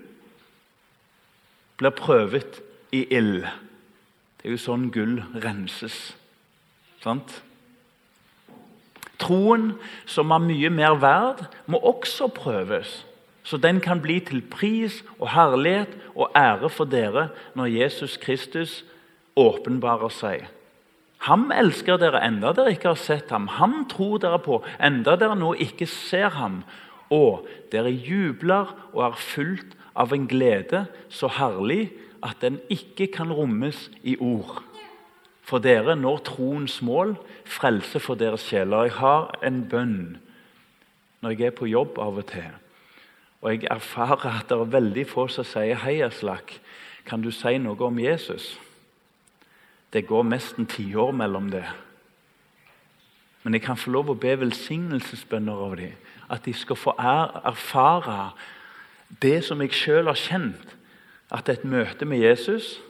blir 1.81 1.95
prøvet 1.99 2.61
i 2.95 3.03
ild. 3.11 3.43
Det 4.39 4.51
er 4.51 4.55
jo 4.55 4.61
sånn 4.61 4.91
gull 4.95 5.19
renses. 5.43 6.15
Sant? 7.03 7.41
Troen, 9.21 9.73
som 10.07 10.33
er 10.35 10.43
mye 10.43 10.71
mer 10.75 10.99
verd, 11.01 11.45
må 11.67 11.81
også 11.81 12.29
prøves, 12.35 13.03
så 13.45 13.59
den 13.61 13.81
kan 13.85 14.01
bli 14.03 14.19
til 14.25 14.41
pris 14.51 15.03
og 15.19 15.29
herlighet 15.35 15.93
og 16.15 16.33
ære 16.37 16.71
for 16.73 16.89
dere 16.89 17.29
når 17.55 17.73
Jesus 17.75 18.17
Kristus 18.21 18.83
åpenbarer 19.37 20.13
seg. 20.13 20.47
Ham 21.25 21.49
elsker 21.55 21.97
dere 22.01 22.21
enda 22.27 22.53
dere 22.53 22.75
ikke 22.75 22.91
har 22.93 23.01
sett 23.01 23.31
ham. 23.33 23.47
Ham 23.57 23.85
tror 23.89 24.19
dere 24.21 24.41
på 24.45 24.59
enda 24.77 25.15
dere 25.17 25.37
nå 25.39 25.55
ikke 25.63 25.89
ser 25.89 26.35
ham. 26.37 26.63
Og 27.13 27.47
dere 27.73 27.93
jubler 27.93 28.75
og 28.93 29.01
er 29.07 29.21
fullt 29.21 29.73
av 29.97 30.13
en 30.13 30.27
glede 30.29 30.85
så 31.09 31.31
herlig 31.33 31.95
at 32.25 32.43
den 32.45 32.59
ikke 32.73 33.09
kan 33.15 33.33
rommes 33.33 33.87
i 34.03 34.19
ord. 34.21 34.61
For 35.45 35.61
dere 35.65 35.97
når 35.97 36.23
troens 36.29 36.81
mål, 36.85 37.15
frelse 37.45 38.01
for 38.01 38.21
deres 38.21 38.45
sjeler. 38.49 38.89
Jeg 38.89 38.99
har 39.01 39.33
en 39.45 39.65
bønn 39.69 39.97
når 41.25 41.39
jeg 41.39 41.49
er 41.49 41.57
på 41.57 41.69
jobb 41.69 41.97
av 42.01 42.21
og 42.21 42.29
til. 42.29 42.53
Og 43.45 43.53
jeg 43.53 43.69
erfarer 43.73 44.29
at 44.41 44.49
det 44.49 44.61
er 44.61 44.77
veldig 44.77 45.07
få 45.09 45.29
som 45.29 45.45
sier 45.45 45.77
'Hei, 45.77 46.01
Aslak, 46.05 46.61
kan 47.05 47.23
du 47.23 47.31
si 47.31 47.59
noe 47.59 47.81
om 47.81 47.99
Jesus?' 47.99 48.59
Det 49.95 50.07
går 50.07 50.27
nesten 50.27 50.67
tiår 50.67 51.13
mellom 51.15 51.53
det. 51.55 51.65
Men 53.45 53.55
jeg 53.55 53.63
kan 53.63 53.79
få 53.79 53.93
lov 53.95 54.11
å 54.11 54.19
be 54.19 54.33
velsignelsesbønner 54.41 55.61
over 55.67 55.79
dem. 55.79 55.93
At 56.33 56.47
de 56.49 56.55
skal 56.57 56.79
få 56.81 56.95
erfare 56.99 58.33
det 59.23 59.45
som 59.47 59.61
jeg 59.63 59.77
sjøl 59.77 60.09
har 60.11 60.19
kjent. 60.19 60.75
At 61.31 61.49
et 61.53 61.65
møte 61.65 62.09
med 62.09 62.25
Jesus 62.25 62.81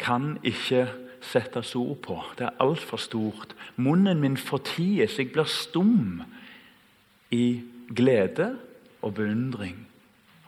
kan 0.00 0.38
ikke 0.42 0.88
settes 1.20 1.74
ord 1.76 2.00
på. 2.02 2.18
Det 2.38 2.48
er 2.48 2.60
altfor 2.64 2.98
stort. 2.98 3.54
Munnen 3.76 4.20
min 4.20 4.36
forties. 4.36 5.18
Jeg 5.18 5.32
blir 5.32 5.44
stum 5.44 6.22
i 7.30 7.62
glede 7.94 8.56
og 9.02 9.14
beundring 9.14 9.86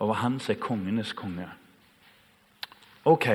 over 0.01 0.15
Han 0.15 0.41
som 0.41 0.57
er 0.57 0.61
kongenes 0.61 1.13
konge. 1.13 1.47
Ok. 3.05 3.29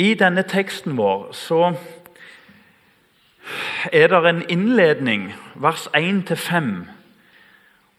I 0.00 0.14
denne 0.16 0.46
teksten 0.48 0.96
vår 0.96 1.26
så 1.36 1.74
er 3.92 4.08
det 4.08 4.20
en 4.28 4.44
innledning, 4.48 5.26
vers 5.60 5.88
1-5. 5.96 6.70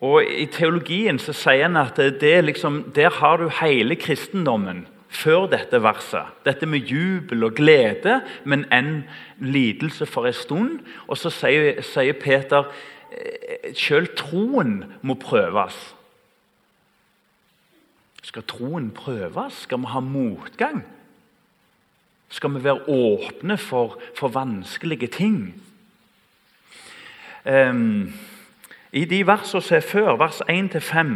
Og 0.02 0.26
I 0.26 0.48
teologien 0.50 1.20
så 1.22 1.36
sier 1.36 1.68
han 1.68 1.78
at 1.78 2.00
liksom, 2.22 2.84
der 2.96 3.14
har 3.22 3.38
du 3.38 3.52
hele 3.62 3.96
kristendommen. 3.96 4.88
før 5.12 5.48
dette 5.52 5.82
verset. 5.84 6.30
Dette 6.46 6.66
med 6.66 6.88
jubel 6.88 7.44
og 7.44 7.56
glede, 7.56 8.22
men 8.44 8.66
en 8.72 9.04
lidelse 9.40 10.06
for 10.06 10.26
en 10.26 10.34
stund. 10.34 10.80
Og 11.08 11.18
så 11.20 11.30
sier, 11.30 11.82
sier 11.84 12.16
Peter 12.16 12.70
sjøl 13.76 14.08
selv 14.08 14.16
troen 14.16 14.78
må 15.04 15.18
prøves. 15.20 15.76
Skal 18.24 18.48
troen 18.48 18.92
prøves? 18.96 19.66
Skal 19.66 19.82
vi 19.84 19.92
ha 19.92 20.00
motgang? 20.00 20.86
Skal 22.32 22.54
vi 22.56 22.64
være 22.64 22.88
åpne 22.88 23.58
for, 23.60 24.00
for 24.16 24.32
vanskelige 24.32 25.08
ting? 25.08 25.62
Um, 27.46 28.14
I 28.92 29.06
de 29.06 29.22
versene 29.28 29.62
som 29.62 29.76
er 29.76 29.86
før, 29.86 30.16
vers 30.20 30.42
1-5, 30.48 31.14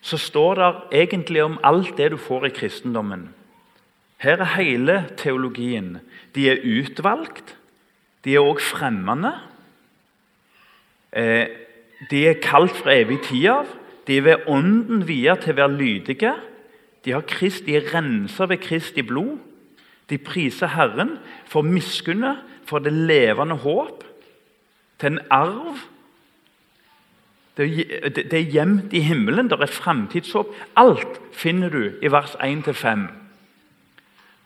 så 0.00 0.16
står 0.16 0.54
det 0.54 0.70
egentlig 1.02 1.42
om 1.42 1.58
alt 1.64 1.96
det 1.98 2.10
du 2.12 2.16
får 2.16 2.46
i 2.46 2.54
kristendommen. 2.54 3.28
Her 4.20 4.40
er 4.44 4.54
hele 4.56 4.96
teologien. 5.16 5.98
De 6.34 6.48
er 6.50 6.62
utvalgt. 6.64 7.56
De 8.24 8.34
er 8.36 8.44
òg 8.44 8.60
fremmende. 8.60 9.32
Eh, 11.12 11.46
de 12.10 12.26
er 12.28 12.42
kalt 12.42 12.76
fra 12.76 12.94
evig 13.00 13.22
tid 13.28 13.48
av. 13.48 13.70
De 14.06 14.18
er 14.18 14.26
ved 14.26 14.48
ånden 14.48 15.06
via 15.08 15.36
til 15.40 15.54
å 15.54 15.60
være 15.62 15.76
lydige. 15.78 16.34
De, 17.04 17.14
har 17.16 17.24
Krist, 17.28 17.64
de 17.64 17.78
er 17.78 17.88
rensa 17.94 18.44
ved 18.48 18.60
Kristi 18.60 19.02
blod. 19.02 19.38
De 20.10 20.18
priser 20.18 20.74
Herren 20.74 21.16
for 21.46 21.62
miskunnet, 21.62 22.42
for 22.66 22.78
det 22.78 22.92
levende 22.92 23.56
håp, 23.62 24.04
til 25.00 25.14
en 25.14 25.22
arv 25.30 25.78
det 27.60 28.32
er 28.32 28.46
gjemt 28.48 28.92
i 28.96 29.02
himmelen, 29.04 29.50
det 29.50 29.58
er 29.60 29.66
framtidshåp. 29.66 30.54
Alt 30.76 31.20
finner 31.36 31.68
du 31.68 31.82
i 32.00 32.08
vers 32.08 32.32
1-5. 32.40 33.08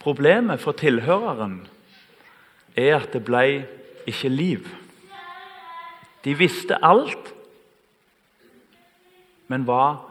Problemet 0.02 0.60
for 0.60 0.72
tilhøreren 0.72 1.60
er 2.76 2.96
at 2.98 3.12
det 3.12 3.22
ble 3.24 3.44
ikke 4.10 4.28
liv. 4.28 4.66
De 6.24 6.34
visste 6.34 6.80
alt, 6.82 7.30
men 9.48 9.66
var 9.68 10.08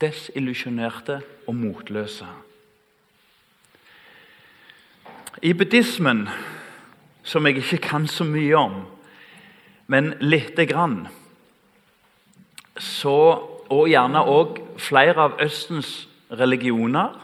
desillusjonerte 0.00 1.20
og 1.46 1.54
motløse. 1.54 2.26
I 5.42 5.52
buddhismen, 5.52 6.28
som 7.22 7.46
jeg 7.46 7.60
ikke 7.60 7.82
kan 7.90 8.06
så 8.08 8.24
mye 8.24 8.56
om, 8.56 8.76
men 9.86 10.14
lite 10.20 10.66
grann 10.66 11.06
så, 12.78 13.18
og 13.68 13.88
gjerne 13.88 14.22
òg 14.28 14.58
flere 14.80 15.28
av 15.28 15.36
Østens 15.44 16.08
religioner, 16.32 17.14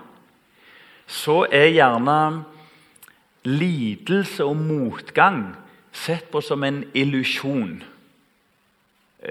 så 1.07 1.43
er 1.53 1.73
gjerne 1.73 2.45
lidelse 3.45 4.45
og 4.45 4.57
motgang 4.61 5.43
sett 5.93 6.31
på 6.33 6.41
som 6.45 6.63
en 6.65 6.83
illusjon. 6.95 7.83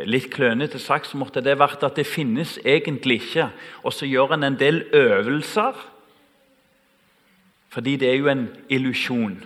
Litt 0.08 0.30
klønete 0.32 0.80
sagt 0.80 1.10
så 1.10 1.20
måtte 1.20 1.42
det 1.44 1.58
vært 1.60 1.84
at 1.84 1.98
det 2.00 2.08
finnes 2.08 2.58
egentlig 2.64 3.22
ikke. 3.26 3.50
Og 3.84 3.94
så 3.96 4.08
gjør 4.08 4.38
en 4.38 4.48
en 4.48 4.60
del 4.60 4.86
øvelser, 4.94 5.76
fordi 7.72 7.96
det 7.96 8.10
er 8.10 8.20
jo 8.20 8.28
en 8.32 8.48
illusjon. 8.70 9.38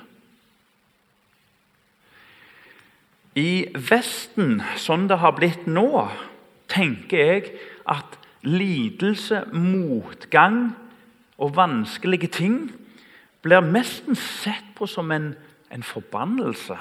I 3.35 3.67
Vesten, 3.75 4.61
sånn 4.79 5.09
det 5.11 5.19
har 5.21 5.35
blitt 5.37 5.67
nå, 5.67 6.07
tenker 6.71 7.19
jeg 7.19 7.51
at 7.91 8.15
lidelse, 8.45 9.43
motgang 9.53 10.71
og 11.37 11.55
vanskelige 11.57 12.31
ting 12.31 12.59
blir 13.45 13.65
nesten 13.65 14.17
sett 14.17 14.71
på 14.77 14.87
som 14.89 15.11
en, 15.13 15.33
en 15.69 15.83
forbannelse. 15.85 16.77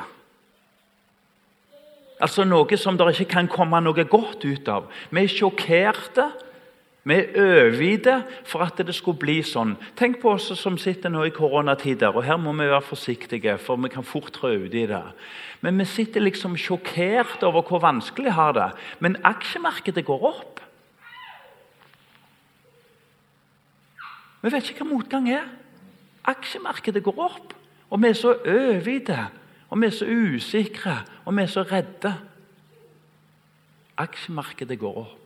Altså 2.23 2.47
Noe 2.47 2.79
som 2.79 2.97
det 2.97 3.11
ikke 3.13 3.33
kan 3.35 3.51
komme 3.51 3.81
noe 3.83 4.07
godt 4.09 4.47
ut 4.47 4.69
av. 4.71 4.87
Vi 5.11 5.25
er 5.25 5.33
sjokkerte. 5.33 6.31
Vi 7.05 7.15
øver 7.37 7.81
i 7.83 7.97
det 7.97 8.23
for 8.49 8.65
at 8.65 8.79
det 8.81 8.95
skulle 8.97 9.21
bli 9.21 9.43
sånn. 9.45 9.75
Tenk 9.97 10.23
på 10.23 10.31
oss 10.39 10.47
som 10.57 10.79
sitter 10.81 11.13
nå 11.13 11.27
i 11.29 11.33
koronatider. 11.37 12.17
og 12.17 12.25
Her 12.25 12.39
må 12.41 12.55
vi 12.57 12.65
være 12.65 12.81
forsiktige, 12.81 13.59
for 13.59 13.77
vi 13.77 13.91
kan 13.93 14.05
fort 14.05 14.33
trå 14.33 14.49
ut 14.49 14.75
i 14.75 14.87
det. 14.89 15.03
Men 15.61 15.79
vi 15.79 15.85
sitter 15.85 16.25
liksom 16.25 16.57
sjokkert 16.57 17.43
over 17.45 17.63
hvor 17.63 17.83
vanskelig 17.85 18.31
vi 18.31 18.39
har 18.39 18.53
det. 18.57 18.71
Men 19.01 19.19
aksjemarkedet 19.25 20.05
går 20.05 20.25
opp. 20.31 20.61
Vi 24.41 24.53
vet 24.53 24.71
ikke 24.71 24.85
hva 24.85 24.95
motgang 24.95 25.29
er. 25.33 25.45
Aksjemarkedet 26.25 27.03
går 27.05 27.21
opp, 27.21 27.53
og 27.91 28.01
vi 28.01 28.09
er 28.09 28.17
så 28.17 28.33
overgitte. 28.33 29.19
Og 29.69 29.81
vi 29.81 29.87
er 29.87 29.93
så 29.97 30.07
usikre, 30.09 30.97
og 31.25 31.37
vi 31.37 31.43
er 31.43 31.53
så 31.53 31.65
redde. 31.69 32.15
Aksjemarkedet 34.01 34.79
går 34.79 34.99
opp. 35.05 35.24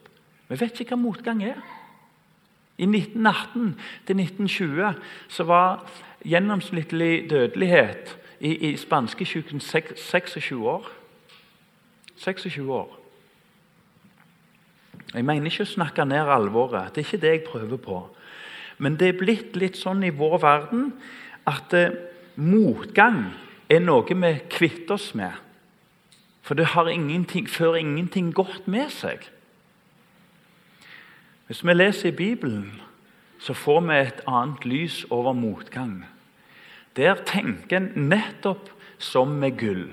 Vi 0.49 0.61
vet 0.61 0.81
ikke 0.81 0.97
hva 0.97 1.03
motgang 1.03 1.43
er. 1.45 1.59
I 2.79 2.87
1918 2.87 3.75
til 4.07 4.21
1920 4.21 4.95
så 5.29 5.45
var 5.45 5.83
gjennomsnittlig 6.25 7.31
dødelighet 7.31 8.15
i, 8.41 8.55
i 8.71 8.77
spanskesyken 8.77 9.61
26 9.61 10.69
år. 10.69 10.87
26 12.17 12.73
år. 12.73 12.95
Jeg 15.15 15.25
mener 15.25 15.51
ikke 15.51 15.65
å 15.65 15.73
snakke 15.75 16.05
ned 16.05 16.31
alvoret. 16.31 16.93
Det 16.95 17.03
er 17.03 17.09
ikke 17.09 17.23
det 17.23 17.35
jeg 17.35 17.45
prøver 17.49 17.81
på. 17.83 18.01
Men 18.79 18.99
det 18.99 19.09
er 19.09 19.19
blitt 19.19 19.57
litt 19.59 19.79
sånn 19.79 20.05
i 20.07 20.15
vår 20.15 20.39
verden 20.43 20.91
at 21.49 21.75
eh, 21.75 21.97
motgang 22.37 23.25
er 23.69 23.83
noe 23.83 24.05
vi 24.07 24.33
kvitter 24.53 24.95
oss 24.95 25.11
med. 25.19 25.33
For 26.47 26.57
det 26.57 26.73
har 26.75 26.89
ingenting, 26.89 27.49
fører 27.49 27.83
ingenting 27.83 28.31
godt 28.33 28.69
med 28.71 28.93
seg. 28.95 29.27
Hvis 31.49 31.63
vi 31.65 31.73
leser 31.73 32.11
i 32.11 32.17
Bibelen, 32.17 32.75
så 33.41 33.55
får 33.57 33.81
vi 33.87 33.95
et 33.97 34.19
annet 34.29 34.65
lys 34.69 34.99
over 35.09 35.33
motgang. 35.33 36.03
Der 36.97 37.17
tenker 37.25 37.79
en 37.79 38.11
nettopp 38.11 38.69
som 39.01 39.33
med 39.41 39.57
gull. 39.57 39.87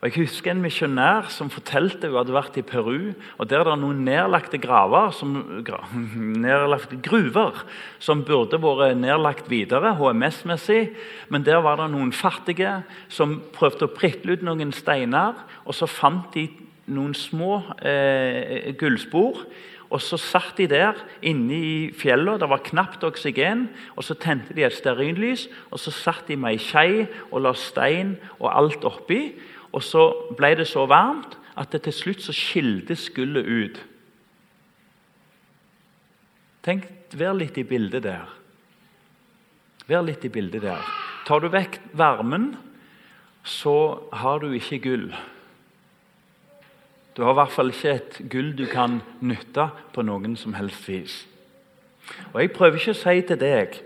Og 0.00 0.06
Jeg 0.08 0.22
husker 0.22 0.52
en 0.52 0.62
misjonær 0.62 1.26
som 1.28 1.50
fortalte 1.50 2.06
hun 2.06 2.20
hadde 2.20 2.36
vært 2.36 2.56
i 2.56 2.62
Peru. 2.62 3.10
og 3.38 3.48
Der 3.50 3.64
det 3.64 3.72
er 3.72 3.80
noen 3.82 4.04
nedlagte 4.04 4.58
graver, 4.62 5.10
som, 5.10 5.34
nedlagte 6.46 7.00
gruver 7.02 7.64
som 7.98 8.22
burde 8.24 8.62
vært 8.62 8.96
nedlagt 8.96 9.50
videre 9.50 9.96
HMS-messig. 9.98 10.94
Men 11.28 11.42
der 11.42 11.58
var 11.66 11.82
det 11.82 11.90
noen 11.90 12.12
fattige 12.12 12.84
som 13.08 13.40
prøvde 13.52 13.90
å 13.90 13.94
pritle 13.94 14.38
ut 14.38 14.46
noen 14.46 14.72
steiner. 14.72 15.34
Og 15.66 15.74
så 15.74 15.90
fant 15.90 16.30
de 16.32 16.46
noen 16.86 17.14
små 17.14 17.58
eh, 17.82 18.70
gullspor 18.78 19.44
og 19.90 20.00
Så 20.00 20.16
satt 20.16 20.56
de 20.56 20.68
der 20.70 20.94
inne 21.22 21.54
i 21.54 21.92
fjellet, 21.92 22.40
det 22.40 22.48
var 22.48 22.62
knapt 22.62 23.04
oksygen. 23.04 23.68
og 23.96 24.04
Så 24.04 24.14
tente 24.14 24.54
de 24.54 24.62
et 24.62 24.72
stearinlys, 24.72 25.48
og 25.70 25.78
så 25.78 25.90
satt 25.90 26.28
de 26.28 26.36
med 26.36 26.54
ei 26.54 26.58
skje 26.62 27.08
og 27.32 27.42
la 27.42 27.52
stein 27.52 28.16
og 28.38 28.56
alt 28.56 28.84
oppi. 28.84 29.34
Og 29.72 29.82
Så 29.82 30.34
ble 30.38 30.54
det 30.54 30.68
så 30.68 30.86
varmt 30.86 31.36
at 31.56 31.72
det 31.72 31.82
til 31.82 31.92
slutt 31.92 32.22
så 32.22 32.32
skilte 32.32 32.96
skullet 32.96 33.46
ut. 33.46 33.80
Tenk, 36.62 36.86
Vær 37.10 37.34
litt 37.34 37.56
i 37.58 37.64
bildet 37.66 38.04
der. 38.04 38.28
Vær 39.88 40.04
litt 40.06 40.22
i 40.24 40.30
bildet 40.30 40.62
der. 40.62 40.84
Tar 41.26 41.40
du 41.42 41.48
vekk 41.50 41.80
varmen, 41.98 42.52
så 43.42 44.06
har 44.12 44.38
du 44.38 44.52
ikke 44.54 44.78
gull. 44.84 45.08
Du 47.20 47.26
har 47.26 47.34
i 47.34 47.36
hvert 47.36 47.52
fall 47.52 47.68
ikke 47.68 47.90
et 47.92 48.14
gull 48.32 48.54
du 48.56 48.62
kan 48.64 48.94
nytte 49.20 49.66
på 49.92 50.00
noen 50.08 50.38
som 50.40 50.54
helst 50.56 50.86
vis. 50.88 51.16
Og 52.32 52.38
Jeg 52.40 52.52
prøver 52.54 52.78
ikke 52.78 52.94
å 52.94 52.96
si 52.96 53.20
til 53.28 53.36
deg 53.42 53.76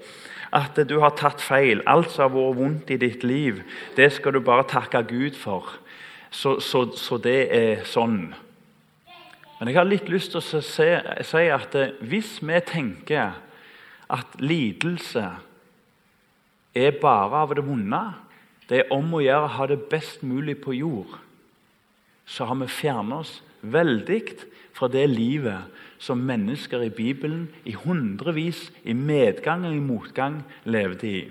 at 0.55 0.79
du 0.87 1.01
har 1.03 1.17
tatt 1.19 1.43
feil. 1.43 1.83
Alt 1.83 2.13
som 2.15 2.29
har 2.29 2.31
vært 2.31 2.61
vondt 2.61 2.93
i 2.95 2.99
ditt 3.03 3.27
liv, 3.27 3.59
det 3.97 4.13
skal 4.15 4.37
du 4.37 4.39
bare 4.39 4.69
takke 4.71 5.03
Gud 5.11 5.35
for. 5.35 5.67
Så, 6.31 6.61
så, 6.63 6.85
så 6.95 7.19
det 7.19 7.41
er 7.59 7.83
sånn. 7.91 8.37
Men 9.59 9.73
jeg 9.73 9.81
har 9.81 9.91
litt 9.91 10.15
lyst 10.15 10.31
til 10.31 10.39
å 10.39 10.63
si 10.63 11.45
at 11.59 11.75
eh, 11.75 11.99
hvis 12.07 12.37
vi 12.39 12.63
tenker 12.71 13.35
at 14.15 14.39
lidelse 14.39 15.27
er 16.71 17.03
bare 17.03 17.43
av 17.43 17.59
det 17.59 17.67
vonde, 17.67 18.05
det 18.71 18.85
er 18.85 18.95
om 18.95 19.11
å 19.19 19.27
gjøre 19.27 19.51
å 19.51 19.55
ha 19.59 19.71
det 19.75 19.83
best 19.91 20.23
mulig 20.23 20.61
på 20.63 20.79
jord 20.79 21.19
så 22.27 22.49
har 22.49 22.59
vi 22.61 22.69
fjernet 22.71 23.25
oss 23.25 23.35
veldig 23.61 24.21
fra 24.75 24.89
det 24.91 25.07
livet 25.11 25.71
som 26.03 26.21
mennesker 26.21 26.83
i 26.85 26.93
Bibelen 26.93 27.47
i 27.65 27.73
hundrevis, 27.79 28.73
i 28.85 28.93
medgang 28.93 29.65
og 29.67 29.77
i 29.77 29.83
motgang, 29.83 30.43
levde 30.65 31.09
i. 31.09 31.23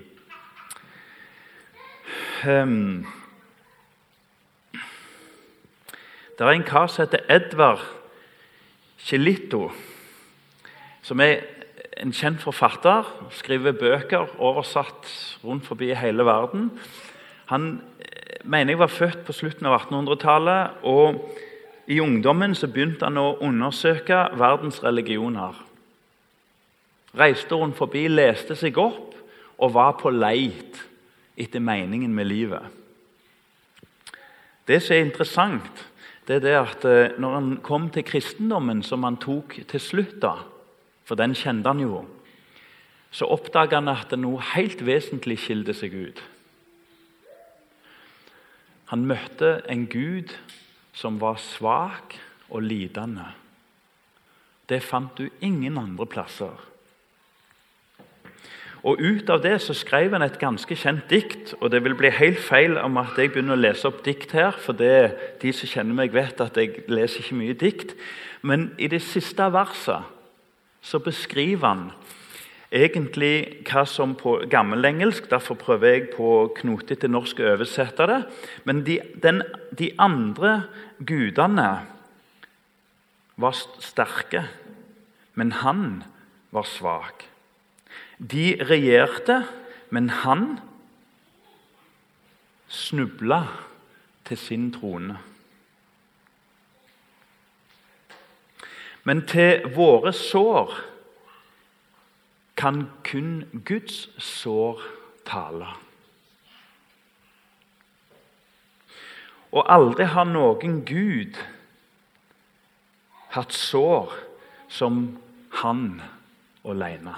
Um, 2.47 3.05
det 6.37 6.45
er 6.45 6.53
en 6.53 6.65
kar 6.67 6.87
som 6.87 7.05
heter 7.05 7.25
Edvard 7.31 7.83
Chilito, 8.97 9.69
som 11.03 11.21
er 11.21 11.43
en 12.01 12.13
kjent 12.15 12.41
forfatter. 12.41 13.07
Skriver 13.35 13.75
bøker 13.77 14.33
oversatt 14.41 15.09
rundt 15.43 15.67
forbi 15.67 15.91
hele 15.93 16.25
verden. 16.25 16.71
Han 17.51 17.81
mener 18.43 18.73
jeg 18.73 18.79
var 18.79 18.91
født 18.91 19.25
på 19.25 19.35
slutten 19.35 19.67
av 19.69 19.79
1800-tallet. 19.79 20.83
og 20.83 21.21
I 21.87 21.99
ungdommen 21.99 22.55
så 22.55 22.67
begynte 22.67 23.07
han 23.07 23.17
å 23.17 23.37
undersøke 23.41 24.29
verdens 24.39 24.83
religioner. 24.83 25.55
Reiste 27.13 27.55
rundt 27.55 27.77
forbi, 27.77 28.07
leste 28.07 28.55
seg 28.55 28.77
opp 28.81 29.13
og 29.57 29.73
var 29.75 29.93
på 29.99 30.09
leit 30.09 30.79
etter 31.37 31.59
meningen 31.59 32.13
med 32.13 32.27
livet. 32.27 32.63
Det 34.67 34.79
som 34.81 34.95
er 34.95 35.05
interessant, 35.05 35.85
det 36.27 36.39
er 36.39 36.43
det 36.43 36.55
at 36.55 36.85
eh, 36.87 37.15
når 37.19 37.33
han 37.35 37.49
kom 37.63 37.89
til 37.91 38.05
kristendommen, 38.07 38.83
som 38.83 39.03
han 39.03 39.19
tok 39.19 39.57
til 39.67 39.81
slutt, 39.81 40.21
da, 40.23 40.37
for 41.03 41.19
den 41.19 41.35
kjente 41.35 41.67
han 41.67 41.83
jo, 41.83 42.05
så 43.13 43.27
oppdaga 43.29 43.81
han 43.81 43.91
at 43.91 44.15
noe 44.17 44.41
helt 44.53 44.81
vesentlig 44.87 45.41
skilte 45.43 45.75
seg 45.75 45.93
ut. 45.93 46.23
Han 48.93 49.07
møtte 49.09 49.63
en 49.73 49.87
gud 49.89 50.29
som 50.93 51.15
var 51.17 51.39
svak 51.41 52.13
og 52.53 52.61
lidende. 52.61 53.25
Det 54.69 54.83
fant 54.85 55.17
du 55.17 55.31
ingen 55.41 55.79
andre 55.81 56.05
plasser. 56.05 56.53
Og 58.83 59.01
Ut 59.01 59.31
av 59.33 59.41
det 59.41 59.55
så 59.63 59.73
skrev 59.73 60.13
han 60.13 60.21
et 60.21 60.37
ganske 60.37 60.77
kjent 60.77 61.09
dikt. 61.09 61.55
og 61.57 61.71
Det 61.71 61.81
vil 61.83 61.95
bli 61.97 62.11
helt 62.13 62.37
feil 62.37 62.77
om 62.77 62.99
at 63.01 63.17
jeg 63.17 63.31
begynner 63.33 63.57
å 63.57 63.63
lese 63.63 63.89
opp 63.89 64.03
dikt 64.05 64.35
her, 64.37 64.51
for 64.51 64.77
det, 64.77 65.39
de 65.41 65.53
som 65.57 65.71
kjenner 65.73 65.97
meg, 65.97 66.13
vet 66.13 66.41
at 66.45 66.57
jeg 66.61 66.85
leser 66.85 67.23
ikke 67.23 67.39
mye 67.39 67.57
dikt. 67.57 67.95
Men 68.43 68.75
i 68.77 68.91
det 68.91 69.01
siste 69.01 69.49
verset 69.49 70.05
så 70.85 71.01
beskriver 71.01 71.65
han 71.65 71.87
egentlig 72.73 73.63
hva 73.69 73.83
som 73.89 74.15
på 74.17 74.39
gammelengelsk 74.49 75.29
Derfor 75.31 75.57
prøver 75.59 75.93
jeg 75.93 76.09
på 76.15 76.29
knotete 76.57 77.09
norsk 77.11 77.39
å 77.39 77.51
oversette 77.53 78.07
det. 78.09 78.19
Men 78.65 78.81
de, 78.87 78.99
den, 79.21 79.43
de 79.77 79.91
andre 80.01 80.63
gudene 81.05 81.69
var 83.37 83.57
sterke, 83.81 84.45
men 85.33 85.53
han 85.63 86.03
var 86.53 86.67
svak. 86.69 87.27
De 88.17 88.53
regjerte, 88.61 89.41
men 89.89 90.09
han 90.23 90.57
snubla 92.69 93.43
til 94.25 94.37
sin 94.37 94.71
trone. 94.73 95.17
Men 99.03 99.25
til 99.27 99.65
våre 99.75 100.13
sår 100.15 100.92
kan 102.63 102.89
kun 103.03 103.61
Guds 103.65 104.09
sår 104.23 104.79
tale. 105.27 105.67
Og 109.51 109.65
aldri 109.67 110.05
har 110.07 110.29
noen 110.29 110.77
Gud 110.87 111.35
hatt 113.35 113.51
sår 113.51 114.13
som 114.71 115.01
han 115.59 115.99
aleine 116.63 117.17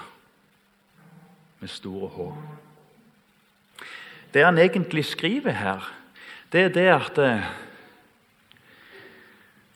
med 1.62 1.70
store 1.70 2.08
H. 2.16 2.26
Det 4.34 4.42
han 4.44 4.58
egentlig 4.58 5.04
skriver 5.06 5.54
her, 5.60 5.86
det 6.50 6.64
er 6.64 6.74
det 6.74 6.88
at 6.90 7.22
eh, 7.22 7.46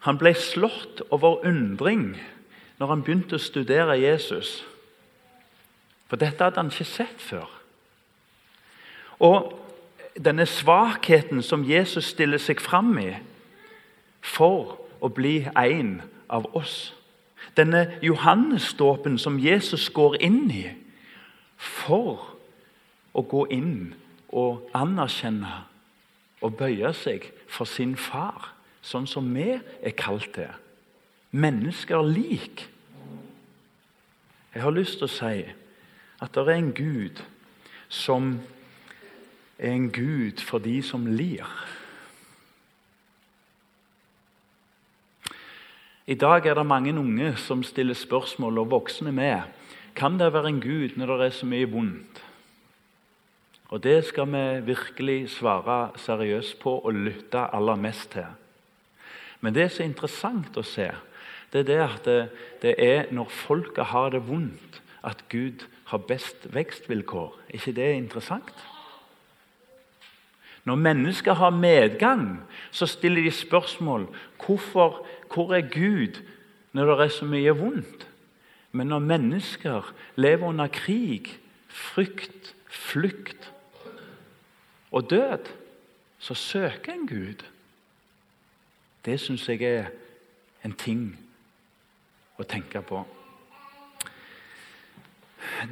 han 0.02 0.18
ble 0.18 0.35
slått 0.35 1.04
over 1.14 1.46
undring 1.46 2.18
når 2.83 2.92
han 2.92 3.06
begynte 3.06 3.38
å 3.38 3.46
studere 3.46 4.00
Jesus. 4.02 4.64
For 6.11 6.18
dette 6.18 6.42
hadde 6.42 6.59
han 6.59 6.73
ikke 6.73 6.85
sett 6.85 7.23
før. 7.23 7.46
Og 9.23 9.53
denne 10.18 10.46
svakheten 10.46 11.42
som 11.42 11.62
Jesus 11.62 12.11
stiller 12.11 12.40
seg 12.42 12.59
fram 12.61 12.96
i 12.99 13.12
for 14.20 14.81
å 14.99 15.11
bli 15.14 15.44
en 15.55 16.01
av 16.27 16.49
oss. 16.59 16.90
Denne 17.57 17.87
Johannesdåpen 18.03 19.18
som 19.23 19.38
Jesus 19.38 19.87
går 19.94 20.18
inn 20.18 20.51
i 20.51 20.66
for 21.61 22.27
å 23.14 23.23
gå 23.23 23.46
inn 23.55 23.92
og 24.35 24.66
anerkjenne 24.75 25.62
og 26.40 26.59
bøye 26.59 26.90
seg 26.96 27.31
for 27.51 27.68
sin 27.68 27.94
far, 27.94 28.51
sånn 28.83 29.07
som 29.07 29.31
vi 29.35 29.53
er 29.61 29.96
kalt 29.96 30.33
til. 30.35 30.51
Mennesker 31.31 32.03
lik. 32.03 32.66
Jeg 34.55 34.62
har 34.64 34.75
lyst 34.75 34.99
til 34.99 35.07
å 35.07 35.14
si 35.14 35.35
at 36.20 36.35
det 36.35 36.46
er 36.46 36.59
en 36.59 36.72
Gud 36.76 37.22
som 37.88 38.40
er 39.59 39.72
en 39.72 39.90
Gud 39.92 40.40
for 40.44 40.62
de 40.62 40.83
som 40.83 41.06
lir. 41.06 41.48
I 46.06 46.14
dag 46.14 46.46
er 46.46 46.54
det 46.54 46.66
mange 46.66 46.94
unge 46.98 47.37
som 47.37 47.62
stiller 47.62 47.94
spørsmål, 47.94 48.59
og 48.59 48.70
voksne 48.70 49.12
med. 49.12 49.42
Kan 49.94 50.18
det 50.18 50.33
være 50.33 50.48
en 50.48 50.61
Gud 50.61 50.96
når 50.96 51.16
det 51.16 51.26
er 51.26 51.37
så 51.38 51.46
mye 51.46 51.68
vondt? 51.70 52.24
Og 53.70 53.83
Det 53.83 54.04
skal 54.04 54.26
vi 54.26 54.66
virkelig 54.66 55.30
svare 55.30 55.90
seriøst 55.96 56.59
på 56.61 56.78
og 56.78 56.94
lytte 56.94 57.54
aller 57.54 57.76
mest 57.76 58.11
til. 58.11 58.26
Men 59.40 59.54
det 59.54 59.70
som 59.70 59.85
er 59.85 59.88
interessant 59.88 60.56
å 60.56 60.62
se, 60.66 60.90
det 61.52 61.61
er 61.61 61.68
det 61.68 61.78
at 61.85 62.04
det, 62.04 62.28
det 62.62 62.74
er 62.78 63.12
når 63.14 63.30
folket 63.30 63.85
har 63.85 64.11
det 64.11 64.26
vondt, 64.26 64.83
at 65.02 65.24
Gud 65.28 65.64
har 65.90 66.07
best 66.07 66.46
vekstvilkår. 66.55 67.35
Er 67.48 67.59
ikke 67.59 67.74
det 67.74 67.88
interessant? 67.94 68.55
Når 70.64 70.74
mennesker 70.74 71.33
har 71.35 71.50
medgang, 71.50 72.42
så 72.70 72.87
stiller 72.87 73.22
de 73.22 73.31
spørsmål 73.31 74.07
hvorfor, 74.44 75.07
hvor 75.35 75.55
er 75.55 75.61
Gud 75.61 76.22
når 76.72 76.87
det 76.87 77.05
er 77.05 77.09
så 77.09 77.24
mye 77.24 77.50
vondt. 77.57 78.07
Men 78.72 78.87
når 78.87 78.98
mennesker 78.98 79.94
lever 80.16 80.46
under 80.46 80.66
krig, 80.66 81.26
frykt, 81.68 82.55
flukt 82.68 83.53
og 84.90 85.11
død, 85.11 85.50
så 86.18 86.35
søker 86.35 86.92
en 86.92 87.09
Gud. 87.09 87.44
Det 89.05 89.20
syns 89.20 89.48
jeg 89.48 89.62
er 89.62 89.90
en 90.64 90.72
ting 90.72 91.18
å 92.38 92.44
tenke 92.44 92.83
på. 92.83 93.03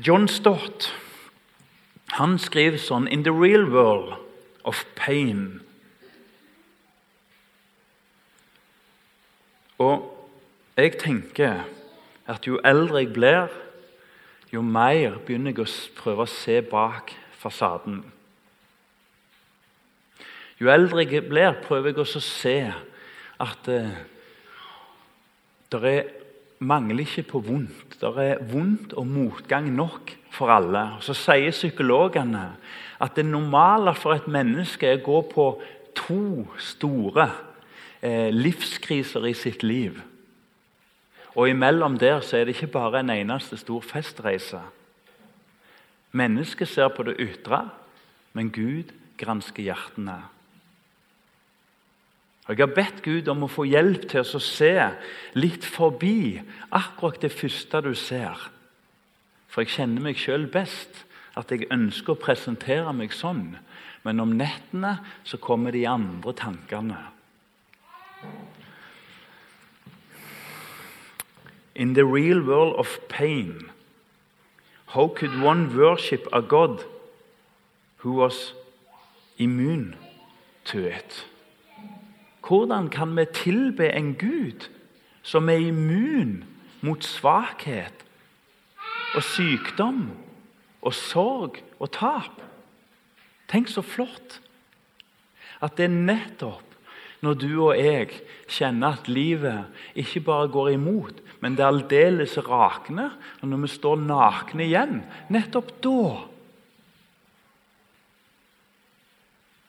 John 0.04 0.28
Stott 0.28 0.92
han 2.16 2.38
skriver 2.40 2.80
sånn 2.80 3.08
In 3.12 3.24
the 3.26 3.32
real 3.34 3.66
world 3.68 4.14
of 4.64 4.84
pain 4.96 5.60
Og 9.78 10.06
jeg 10.78 10.96
tenker 10.98 11.66
at 12.28 12.46
jo 12.46 12.58
eldre 12.66 13.04
jeg 13.04 13.12
blir, 13.14 13.52
jo 14.52 14.62
mer 14.62 15.20
begynner 15.24 15.54
jeg 15.54 15.64
å 15.64 15.94
prøve 15.98 16.26
å 16.26 16.30
se 16.30 16.58
bak 16.66 17.14
fasaden. 17.38 18.00
Jo 20.58 20.70
eldre 20.74 21.04
jeg 21.06 21.28
blir, 21.30 21.54
prøver 21.62 21.92
jeg 21.92 22.02
også 22.02 22.18
å 22.18 22.26
se 22.26 22.56
at 23.38 23.70
eh, 23.70 24.00
det 25.70 25.82
er 25.86 26.08
mangler 26.58 27.04
ikke 27.06 27.26
på 27.32 27.40
vondt. 27.46 27.98
Det 28.00 28.10
er 28.22 28.42
vondt 28.50 28.94
og 28.98 29.06
motgang 29.06 29.70
nok 29.74 30.12
for 30.34 30.52
alle. 30.52 30.84
Så 31.04 31.14
sier 31.16 31.54
psykologene 31.54 32.50
at 32.98 33.16
det 33.16 33.26
normale 33.26 33.94
for 33.94 34.16
et 34.16 34.28
menneske 34.30 34.88
er 34.88 35.00
å 35.00 35.06
gå 35.06 35.20
på 35.32 35.48
to 35.98 36.46
store 36.62 37.28
eh, 38.02 38.30
livskriser 38.34 39.26
i 39.30 39.34
sitt 39.38 39.62
liv. 39.62 40.00
Og 41.38 41.50
imellom 41.50 41.98
der 41.98 42.20
så 42.26 42.38
er 42.38 42.46
det 42.46 42.56
ikke 42.56 42.74
bare 42.78 43.02
en 43.04 43.14
eneste 43.14 43.58
stor 43.60 43.84
festreise. 43.84 44.60
Mennesket 46.18 46.70
ser 46.70 46.88
på 46.90 47.04
det 47.06 47.18
ytre, 47.22 47.68
men 48.32 48.50
Gud 48.50 48.90
gransker 49.20 49.62
hjertene. 49.62 50.22
Og 52.48 52.56
Jeg 52.56 52.64
har 52.64 52.74
bedt 52.74 53.02
Gud 53.04 53.28
om 53.28 53.44
å 53.44 53.50
få 53.52 53.66
hjelp 53.68 54.06
til 54.08 54.24
å 54.24 54.40
se 54.40 54.72
litt 55.36 55.66
forbi 55.68 56.40
akkurat 56.72 57.20
det 57.20 57.32
første 57.36 57.82
du 57.84 57.92
ser. 57.92 58.40
For 59.52 59.64
jeg 59.64 59.74
kjenner 59.74 60.06
meg 60.06 60.16
sjøl 60.16 60.46
best, 60.48 61.04
at 61.36 61.52
jeg 61.52 61.68
ønsker 61.70 62.16
å 62.16 62.22
presentere 62.22 62.92
meg 62.96 63.12
sånn. 63.12 63.58
Men 64.00 64.24
om 64.24 64.32
nettene 64.40 64.96
så 65.28 65.36
kommer 65.36 65.76
de 65.76 65.84
andre 65.84 66.32
tankene. 66.32 66.98
In 71.76 71.92
the 71.94 72.04
real 72.04 72.40
world 72.40 72.80
of 72.80 72.98
pain, 73.08 73.70
how 74.96 75.08
could 75.08 75.36
one 75.42 75.68
worship 75.76 76.26
a 76.32 76.40
God 76.40 76.84
who 77.98 78.12
was 78.12 78.54
immune 79.36 79.96
to 80.64 80.80
it? 80.88 81.26
Hvordan 82.48 82.88
kan 82.88 83.16
vi 83.16 83.24
tilbe 83.34 83.90
en 83.92 84.14
Gud 84.14 84.68
som 85.22 85.48
er 85.48 85.60
immun 85.68 86.44
mot 86.80 87.04
svakhet 87.04 88.04
og 89.16 89.24
sykdom 89.24 90.06
og 90.82 90.94
sorg 90.94 91.60
og 91.78 91.90
tap. 91.94 92.40
Tenk 93.50 93.70
så 93.72 93.82
flott 93.84 94.38
at 95.64 95.76
det 95.78 95.88
er 95.88 95.96
nettopp 95.96 96.64
når 97.24 97.38
du 97.40 97.48
og 97.56 97.74
jeg 97.74 98.12
kjenner 98.46 98.94
at 98.94 99.08
livet 99.10 99.80
ikke 99.98 100.22
bare 100.28 100.50
går 100.54 100.68
imot, 100.76 101.16
men 101.42 101.56
det 101.58 101.66
aldeles 101.66 102.36
rakner, 102.46 103.16
og 103.42 103.48
når 103.50 103.64
vi 103.64 103.70
står 103.72 104.04
nakne 104.04 104.68
igjen, 104.68 105.00
nettopp 105.34 105.72
da 105.82 106.04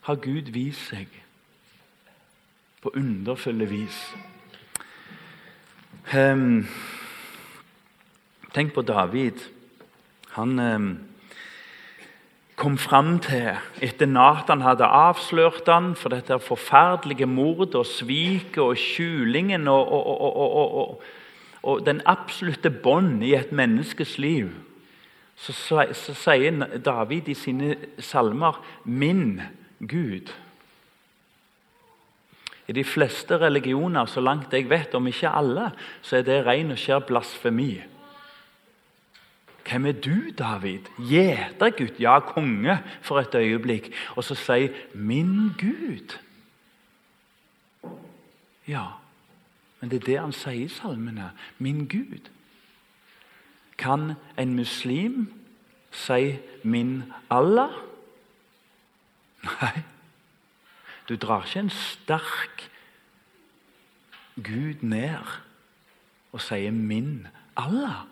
har 0.05 0.21
Gud 0.21 0.53
vist 0.53 0.91
seg 0.91 1.09
på 2.81 2.91
underfulle 2.95 3.65
vis. 3.69 4.15
Um, 6.15 6.67
tenk 8.53 8.73
på 8.73 8.81
David. 8.81 9.43
Han 10.37 10.59
um, 10.59 10.89
kom 12.59 12.77
fram 12.77 13.17
til 13.23 13.53
etter 13.83 14.09
Nathan 14.09 14.63
hadde 14.65 14.87
avslørt 14.87 15.67
han 15.71 15.93
for 15.95 16.11
dette 16.11 16.39
forferdelige 16.43 17.27
mordet 17.29 17.77
og 17.79 17.87
sviket 17.87 18.59
og 18.63 18.79
skjulingen 18.79 19.67
og, 19.71 19.91
og, 19.91 20.35
og, 20.35 21.05
og, 21.63 21.85
den 21.85 22.01
absolutte 22.05 22.71
bånd 22.71 23.23
i 23.23 23.35
et 23.35 23.51
menneskes 23.55 24.17
liv, 24.17 24.51
så, 25.35 25.53
så, 25.55 25.85
så 25.95 26.15
sier 26.15 26.79
David 26.83 27.31
i 27.31 27.35
sine 27.37 27.75
salmer 27.99 28.59
'min 28.83 29.41
Gud'. 29.79 30.31
I 32.69 32.73
de 32.77 32.83
fleste 32.85 33.37
religioner, 33.41 34.05
så 34.05 34.21
langt 34.21 34.53
jeg 34.53 34.69
vet, 34.69 34.93
om 34.93 35.07
ikke 35.09 35.29
alle, 35.33 35.71
så 36.05 36.19
er 36.19 36.27
det 36.27 36.43
ren 36.45 36.75
og 36.75 36.77
skjær 36.77 37.01
blasfemi. 37.07 37.79
Hvem 39.65 39.85
er 39.89 39.97
du, 39.97 40.29
David? 40.37 40.85
Gjetergutt? 41.09 41.97
Ja, 42.01 42.19
konge, 42.19 42.77
for 43.01 43.19
et 43.19 43.35
øyeblikk. 43.35 43.89
Og 44.15 44.23
så 44.23 44.35
sier 44.35 44.69
'min 44.93 45.49
Gud'. 45.61 46.17
Ja, 48.67 48.85
men 49.81 49.91
det 49.91 50.01
er 50.01 50.05
det 50.05 50.19
han 50.19 50.31
sier 50.31 50.65
i 50.65 50.67
salmene. 50.67 51.31
Min 51.57 51.87
Gud. 51.87 52.29
Kan 53.77 54.13
en 54.37 54.53
muslim 54.53 55.33
si 55.91 56.37
'min 56.63 57.03
Allah'? 57.31 57.73
Nei. 59.43 59.83
Du 61.09 61.15
drar 61.17 61.45
ikke 61.45 61.59
en 61.65 61.73
sterk 61.73 62.69
Gud 64.37 64.81
ned 64.81 65.25
og 66.31 66.41
sier 66.41 66.71
'min 66.71 67.27
Allah' 67.57 68.05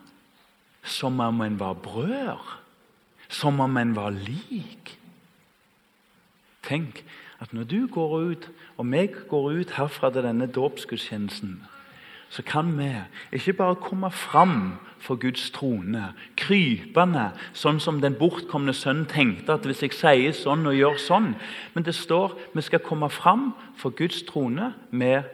som 0.82 1.20
om 1.20 1.40
en 1.40 1.60
var 1.60 1.72
brødre. 1.72 2.58
Som 3.28 3.60
om 3.60 3.76
en 3.76 3.96
var 3.96 4.10
lik. 4.10 4.98
Tenk 6.62 7.04
at 7.40 7.52
når 7.52 7.64
du 7.64 7.86
går 7.86 8.18
ut, 8.18 8.50
og 8.76 8.86
meg 8.86 9.14
går 9.28 9.50
ut 9.60 9.70
herfra 9.76 10.10
til 10.10 10.24
denne 10.24 10.46
dåpsgudstjenesten, 10.52 11.62
så 12.30 12.42
kan 12.42 12.78
vi 12.78 12.90
ikke 13.32 13.52
bare 13.52 13.76
komme 13.80 14.10
fram 14.10 14.78
for 15.00 15.16
Guds 15.16 15.50
trone, 15.54 16.12
krypende, 16.36 17.30
sånn 17.56 17.78
som 17.80 18.00
den 18.02 18.18
bortkomne 18.18 18.74
sønnen 18.76 19.06
tenkte 19.08 19.54
at 19.54 19.66
hvis 19.66 19.80
jeg 19.86 19.96
sier 19.96 20.36
sånn 20.36 20.66
og 20.68 20.76
gjør 20.76 20.98
sånn 21.00 21.32
Men 21.74 21.86
det 21.86 21.94
står 21.96 22.34
vi 22.54 22.64
skal 22.66 22.84
komme 22.84 23.08
fram 23.10 23.52
for 23.78 23.94
Guds 23.94 24.22
trone 24.28 24.74
med 24.90 25.24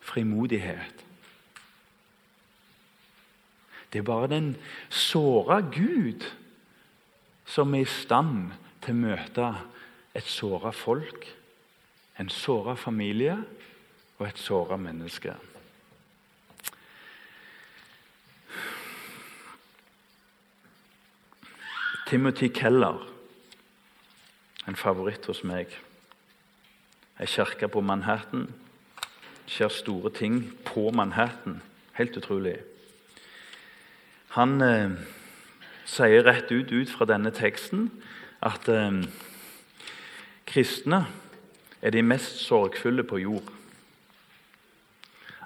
frimodighet. 0.00 1.04
Det 3.92 4.00
er 4.00 4.08
bare 4.08 4.32
den 4.32 4.56
såra 4.90 5.60
Gud 5.60 6.26
som 7.46 7.74
er 7.74 7.84
i 7.84 7.88
stand 7.88 8.50
til 8.82 8.96
å 8.96 9.02
møte 9.04 9.50
et 10.14 10.26
såra 10.26 10.72
folk, 10.74 11.28
en 12.18 12.28
såra 12.28 12.74
familie 12.74 13.36
og 14.18 14.26
et 14.26 14.40
såra 14.40 14.76
menneske. 14.80 15.36
Timothy 22.14 22.48
Keller, 22.48 23.08
en 24.68 24.76
favoritt 24.76 25.26
hos 25.26 25.40
meg. 25.42 25.72
Ei 27.18 27.26
kirke 27.26 27.66
på 27.66 27.80
Manhattan. 27.82 28.44
Skjer 29.50 29.72
store 29.74 30.12
ting 30.14 30.36
på 30.62 30.92
Manhattan. 30.94 31.56
Helt 31.98 32.14
utrolig. 32.14 32.52
Han 34.36 34.62
eh, 34.62 34.94
sier 35.90 36.22
rett 36.22 36.54
ut, 36.54 36.70
ut 36.70 36.92
fra 36.94 37.10
denne 37.10 37.34
teksten 37.34 37.88
at 38.38 38.70
eh, 38.70 39.02
kristne 40.46 41.08
er 41.82 41.98
de 41.98 42.06
mest 42.14 42.44
sorgfulle 42.46 43.02
på 43.02 43.24
jord. 43.24 43.50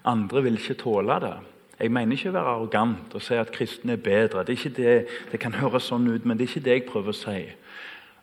Andre 0.04 0.44
vil 0.50 0.60
ikke 0.60 0.82
tåle 0.84 1.16
det. 1.24 1.36
Jeg 1.78 1.92
mener 1.94 2.16
ikke 2.16 2.32
å 2.32 2.34
være 2.34 2.52
arrogant 2.56 3.14
og 3.14 3.22
si 3.22 3.36
at 3.38 3.52
kristne 3.54 3.94
er 3.94 4.02
bedre. 4.02 4.42
Det, 4.46 4.56
er 4.66 4.74
det, 4.74 4.94
det, 5.30 5.38
kan 5.38 5.54
høres 5.54 5.86
sånn 5.86 6.08
ut, 6.10 6.24
men 6.26 6.38
det 6.38 6.48
er 6.48 6.50
ikke 6.50 6.64
det 6.66 6.74
jeg 6.74 6.86
prøver 6.88 7.14
å 7.14 7.18
si. 7.18 7.42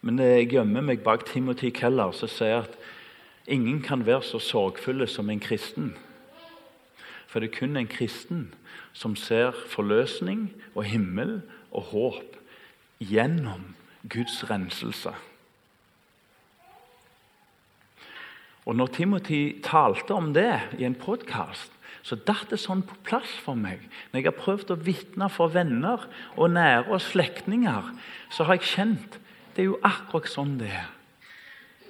Men 0.06 0.20
jeg 0.20 0.50
gjemmer 0.52 0.84
meg 0.84 1.06
bak 1.06 1.24
Timothy 1.30 1.72
Keller, 1.74 2.12
som 2.12 2.30
sier 2.30 2.66
at 2.66 2.76
ingen 3.48 3.80
kan 3.86 4.04
være 4.06 4.26
så 4.28 4.42
sorgfulle 4.44 5.08
som 5.08 5.32
en 5.32 5.40
kristen. 5.40 5.94
For 7.32 7.40
det 7.40 7.54
er 7.54 7.60
kun 7.62 7.80
en 7.80 7.88
kristen 7.88 8.50
som 8.96 9.16
ser 9.16 9.56
forløsning 9.72 10.50
og 10.74 10.84
himmel 10.92 11.40
og 11.72 11.90
håp 11.94 12.36
gjennom 13.00 13.72
Guds 14.12 14.44
renselse. 14.50 15.16
Og 18.66 18.76
Når 18.76 18.88
Timothy 18.88 19.62
talte 19.64 20.14
om 20.14 20.34
det 20.34 20.60
i 20.80 20.84
en 20.84 20.96
podkast, 20.96 21.75
så 22.06 22.18
datt 22.22 22.52
det 22.54 22.60
sånn 22.62 22.84
på 22.86 22.98
plass 23.08 23.32
for 23.42 23.58
meg. 23.58 23.82
Når 24.12 24.20
jeg 24.20 24.28
har 24.28 24.38
prøvd 24.38 24.74
å 24.76 24.82
vitne 24.86 25.30
for 25.34 25.50
venner 25.54 26.04
og 26.36 26.52
nære 26.54 26.92
og 26.94 27.02
slektninger, 27.02 27.88
så 28.30 28.46
har 28.46 28.60
jeg 28.60 28.70
kjent 28.76 29.18
det 29.56 29.64
er 29.64 29.70
jo 29.72 29.80
akkurat 29.88 30.28
sånn 30.28 30.58
det 30.60 30.70
er. 30.76 30.90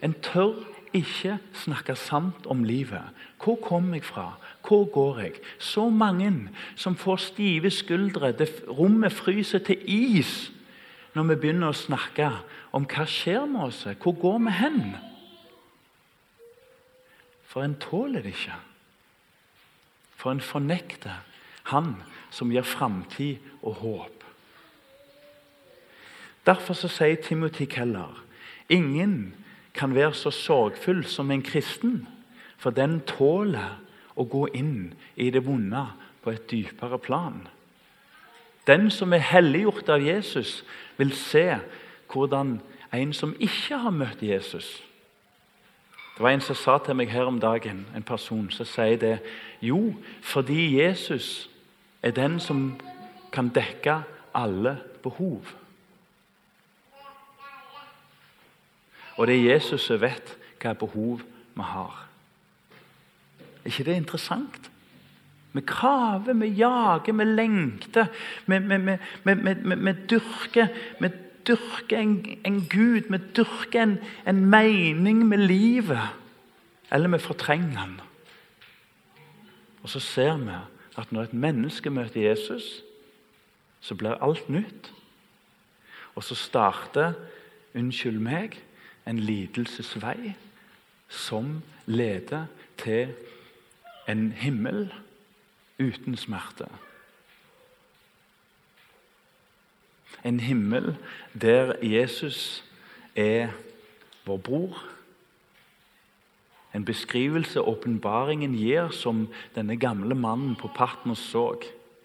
En 0.06 0.14
tør 0.24 0.62
ikke 0.96 1.40
snakke 1.58 1.96
sant 2.00 2.46
om 2.48 2.64
livet. 2.64 3.04
Hvor 3.42 3.58
kommer 3.60 3.98
jeg 3.98 4.06
fra? 4.06 4.36
Hvor 4.64 4.86
går 4.94 5.20
jeg? 5.24 5.40
Så 5.60 5.90
mange 5.90 6.30
som 6.80 6.96
får 6.96 7.24
stive 7.26 7.72
skuldre. 7.74 8.32
Det 8.38 8.48
rommet 8.70 9.14
fryser 9.14 9.66
til 9.66 9.82
is 9.84 10.52
når 11.16 11.32
vi 11.32 11.40
begynner 11.42 11.72
å 11.74 11.80
snakke 11.80 12.30
om 12.76 12.86
hva 12.92 13.08
skjer 13.10 13.50
med 13.50 13.68
oss. 13.68 13.82
Hvor 14.00 14.16
går 14.22 14.40
vi 14.46 14.56
hen? 14.62 14.80
For 17.50 17.66
en 17.66 17.76
tåler 17.82 18.24
det 18.24 18.36
ikke. 18.36 18.56
For 20.26 20.34
en 20.34 20.42
fornekter 20.42 21.22
Han 21.70 22.00
som 22.34 22.50
gir 22.50 22.66
framtid 22.66 23.44
og 23.62 23.76
håp. 23.82 24.24
Derfor 26.46 26.74
så 26.74 26.90
sier 26.90 27.22
Timothy 27.22 27.68
Keller 27.70 28.24
ingen 28.70 29.36
kan 29.74 29.94
være 29.94 30.14
så 30.18 30.32
sorgfull 30.34 31.04
som 31.06 31.30
en 31.32 31.44
kristen, 31.46 32.08
for 32.58 32.74
den 32.74 33.04
tåler 33.06 33.78
å 34.18 34.26
gå 34.26 34.48
inn 34.58 34.96
i 35.14 35.30
det 35.30 35.44
vonde 35.46 35.86
på 36.26 36.34
et 36.34 36.50
dypere 36.50 36.98
plan. 36.98 37.46
Den 38.66 38.90
som 38.90 39.14
er 39.14 39.26
helliggjort 39.30 39.94
av 39.94 40.02
Jesus, 40.02 40.64
vil 40.98 41.14
se 41.14 41.60
hvordan 42.10 42.58
en 42.94 43.14
som 43.14 43.38
ikke 43.38 43.78
har 43.78 43.94
møtt 43.94 44.26
Jesus 44.26 44.74
Det 46.16 46.24
var 46.24 46.30
en 46.32 46.42
som 46.42 46.56
sa 46.56 46.78
til 46.80 46.96
meg 46.96 47.10
her 47.12 47.28
om 47.28 47.40
dagen, 47.44 47.84
en 47.96 48.04
person 48.04 48.48
som 48.52 48.66
sier 48.66 48.96
det 48.98 49.18
Jo, 49.62 49.96
fordi 50.24 50.78
Jesus 50.80 51.50
er 52.04 52.16
den 52.16 52.40
som 52.40 52.78
kan 53.32 53.50
dekke 53.52 53.98
alle 54.36 54.78
behov. 55.04 55.44
Og 59.18 59.28
det 59.28 59.36
er 59.36 59.54
Jesus 59.54 59.88
som 59.88 60.00
vet 60.02 60.38
hva 60.62 60.74
behov 60.74 61.20
vi 61.56 61.68
har. 61.68 62.00
Er 63.66 63.72
ikke 63.72 63.84
det 63.84 64.00
interessant? 64.00 64.72
Vi 65.56 65.62
kraver, 65.68 66.34
vi 66.34 66.48
jager, 66.48 67.14
vi 67.14 67.24
lengter. 67.24 68.08
Vi, 68.46 68.58
vi, 68.60 68.98
vi, 69.24 69.76
vi 69.76 69.94
dyrker, 70.10 70.68
vi 71.00 71.10
dyrker 71.48 72.00
en, 72.00 72.40
en, 72.46 72.60
Gud, 72.70 73.10
vi 73.10 73.18
dyrker 73.36 73.84
en, 73.84 73.98
en 74.28 74.46
mening 74.46 75.26
med 75.28 75.38
livet. 75.38 76.10
Eller 76.92 77.10
vi 77.10 77.20
fortrenger 77.20 77.78
han. 77.78 78.00
Og 79.84 79.90
så 79.90 80.00
ser 80.00 80.38
vi 80.38 80.58
at 80.98 81.12
når 81.12 81.22
et 81.22 81.34
menneske 81.34 81.90
møter 81.90 82.30
Jesus, 82.30 82.84
så 83.82 83.96
blir 83.96 84.18
alt 84.24 84.50
nytt. 84.50 84.94
Og 86.16 86.24
så 86.24 86.36
starter, 86.36 87.14
unnskyld 87.76 88.20
meg, 88.20 88.58
en 89.06 89.20
lidelsesvei 89.20 90.34
som 91.10 91.62
leder 91.86 92.48
til 92.78 93.14
en 94.08 94.32
himmel 94.32 94.94
uten 95.80 96.18
smerte. 96.18 96.66
En 100.24 100.40
himmel 100.40 100.96
der 101.34 101.76
Jesus 101.84 102.64
er 103.16 103.50
vår 104.26 104.38
bror. 104.38 104.84
En 106.76 106.86
beskrivelse 106.86 107.62
åpenbaringen 107.62 108.56
gir, 108.56 108.90
som 108.92 109.28
denne 109.56 109.78
gamle 109.78 110.16
mannen 110.16 110.56
på 110.56 110.68
Partners 110.76 111.20
så, 111.20 111.56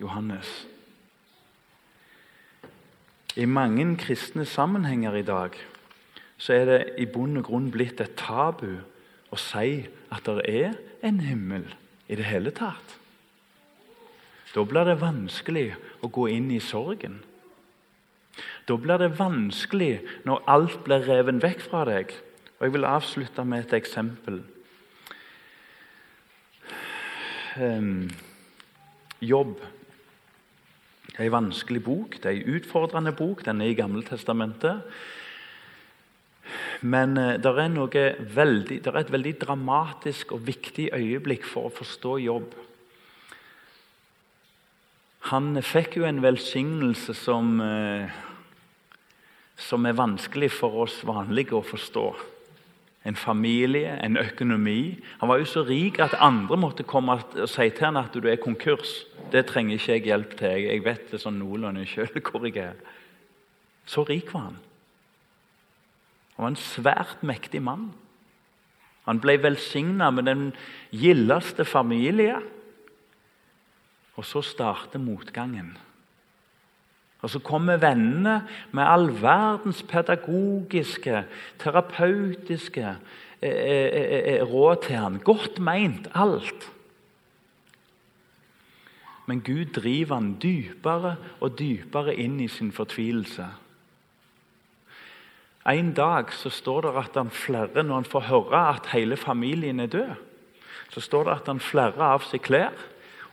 Johannes. 0.00 0.66
I 3.36 3.44
mange 3.44 3.96
kristne 3.96 4.44
sammenhenger 4.44 5.14
i 5.14 5.22
dag 5.22 5.50
så 6.38 6.52
er 6.52 6.64
det 6.64 6.78
i 6.98 7.06
bunn 7.06 7.36
og 7.36 7.44
grunn 7.50 7.68
blitt 7.70 8.00
et 8.00 8.16
tabu 8.16 8.80
å 9.30 9.38
si 9.38 9.84
at 10.10 10.26
det 10.26 10.46
er 10.48 10.78
en 11.06 11.20
himmel 11.20 11.66
i 12.08 12.16
det 12.18 12.26
hele 12.26 12.50
tatt. 12.50 12.96
Da 14.54 14.64
blir 14.66 14.88
det 14.88 14.98
vanskelig 15.02 15.68
å 16.02 16.10
gå 16.10 16.26
inn 16.32 16.48
i 16.50 16.62
sorgen. 16.62 17.20
Da 18.70 18.76
blir 18.78 19.00
det 19.02 19.16
vanskelig 19.18 19.96
når 20.28 20.44
alt 20.46 20.82
blir 20.86 21.02
revet 21.08 21.42
vekk 21.42 21.62
fra 21.66 21.82
deg. 21.88 22.12
Og 22.60 22.68
Jeg 22.68 22.74
vil 22.76 22.86
avslutte 22.86 23.44
med 23.44 23.64
et 23.64 23.72
eksempel. 23.80 24.42
Jobb. 29.20 29.56
Er 31.18 31.26
en 31.26 31.32
vanskelig 31.34 31.82
bok, 31.84 32.20
det 32.22 32.30
er 32.30 32.38
en 32.38 32.54
utfordrende 32.54 33.12
bok. 33.12 33.42
Den 33.44 33.60
er 33.60 33.72
i 33.72 33.74
Gammeltestamentet. 33.74 34.86
Men 36.80 37.18
uh, 37.18 37.34
det 37.36 37.50
er, 37.50 38.16
veldig, 38.34 38.80
det 38.84 38.86
er 38.86 39.02
et 39.02 39.12
veldig 39.12 39.34
dramatisk 39.40 40.32
og 40.32 40.46
viktig 40.46 40.88
øyeblikk 40.94 41.44
for 41.44 41.68
å 41.68 41.74
forstå 41.74 42.16
jobb. 42.24 42.54
Han 45.28 45.58
fikk 45.62 45.98
jo 46.00 46.06
en 46.08 46.22
velsignelse 46.24 47.14
som, 47.14 47.60
uh, 47.60 48.08
som 49.60 49.86
er 49.86 49.98
vanskelig 49.98 50.50
for 50.56 50.82
oss 50.86 51.02
vanlige 51.06 51.58
å 51.58 51.64
forstå 51.64 52.06
en 53.04 53.16
familie, 53.16 53.96
en 54.04 54.16
økonomi. 54.20 54.98
Han 55.20 55.28
var 55.28 55.40
jo 55.40 55.48
så 55.48 55.64
rik 55.64 56.00
at 56.02 56.18
andre 56.20 56.56
måtte 56.60 56.84
komme 56.84 57.16
og 57.16 57.48
si 57.48 57.68
til 57.72 57.86
ham 57.86 57.96
at 58.00 58.12
du 58.12 58.28
er 58.28 58.40
konkurs. 58.40 59.06
Det 59.32 59.46
trenger 59.48 59.78
ikke 59.78 59.92
jeg 59.94 60.08
hjelp 60.10 60.36
til. 60.36 60.66
Jeg 60.68 60.84
vet 60.84 61.12
det 61.12 61.22
sånn 61.22 61.38
noenlunde 61.40 61.86
sjøl 61.88 62.12
hvor 62.26 62.44
jeg 62.48 62.60
er. 62.60 62.76
Så 63.88 64.04
rik 64.08 64.32
var 64.34 64.50
han. 64.50 64.60
Han 66.36 66.44
var 66.44 66.52
en 66.52 66.60
svært 66.60 67.24
mektig 67.26 67.62
mann. 67.64 67.90
Han 69.08 69.20
ble 69.20 69.38
velsigna 69.42 70.10
med 70.12 70.28
den 70.28 70.50
gildeste 70.92 71.64
familie. 71.64 72.36
Og 74.20 74.28
så 74.28 74.44
starter 74.44 75.00
motgangen. 75.00 75.72
Og 77.22 77.30
Så 77.30 77.38
kommer 77.38 77.76
vennene 77.76 78.40
med 78.72 78.84
all 78.84 79.10
verdens 79.22 79.82
pedagogiske, 79.82 81.24
terapeutiske 81.58 82.96
eh, 83.42 83.50
eh, 83.50 84.34
eh, 84.34 84.42
råd 84.42 84.76
til 84.86 84.96
han. 84.96 85.18
Godt 85.18 85.58
meint, 85.60 86.08
alt. 86.14 86.70
Men 89.26 89.40
Gud 89.40 89.64
driver 89.64 90.14
han 90.14 90.38
dypere 90.42 91.16
og 91.40 91.58
dypere 91.58 92.14
inn 92.14 92.40
i 92.40 92.48
sin 92.48 92.72
fortvilelse. 92.72 93.46
En 95.70 95.92
dag 95.92 96.32
så 96.32 96.50
står 96.50 96.80
det 96.80 96.94
at 96.96 97.18
han 97.20 97.30
flere, 97.30 97.82
når 97.82 97.94
han 97.94 98.08
får 98.08 98.20
høre 98.20 98.62
at 98.72 98.88
hele 98.94 99.16
familien 99.16 99.80
er 99.80 99.86
død, 99.86 100.14
så 100.90 101.00
står 101.00 101.24
det 101.24 101.32
at 101.32 101.46
han 101.52 101.60
flere 101.60 102.08
av 102.16 102.24
seg 102.26 102.42
klær 102.42 102.72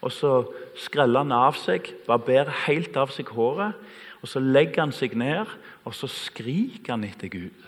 og 0.02 0.12
så 0.14 0.32
skreller 0.78 1.26
han 1.26 1.34
av 1.34 1.58
seg, 1.58 1.90
barberer 2.08 2.54
helt 2.68 2.98
av 3.00 3.12
seg 3.16 3.32
håret. 3.34 3.78
og 4.22 4.30
Så 4.30 4.40
legger 4.40 4.86
han 4.86 4.94
seg 4.94 5.16
ned, 5.18 5.46
og 5.86 5.96
så 5.96 6.08
skriker 6.08 6.94
han 6.94 7.06
etter 7.08 7.32
Gud. 7.34 7.66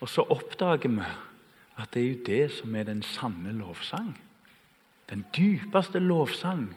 Og 0.00 0.08
så 0.08 0.22
oppdager 0.30 0.90
vi 0.90 1.06
at 1.78 1.92
det 1.94 2.02
er 2.02 2.08
jo 2.08 2.24
det 2.26 2.44
som 2.54 2.74
er 2.74 2.88
den 2.88 3.02
sanne 3.02 3.52
lovsang. 3.54 4.16
Den 5.10 5.24
dypeste 5.36 5.98
lovsang 6.02 6.68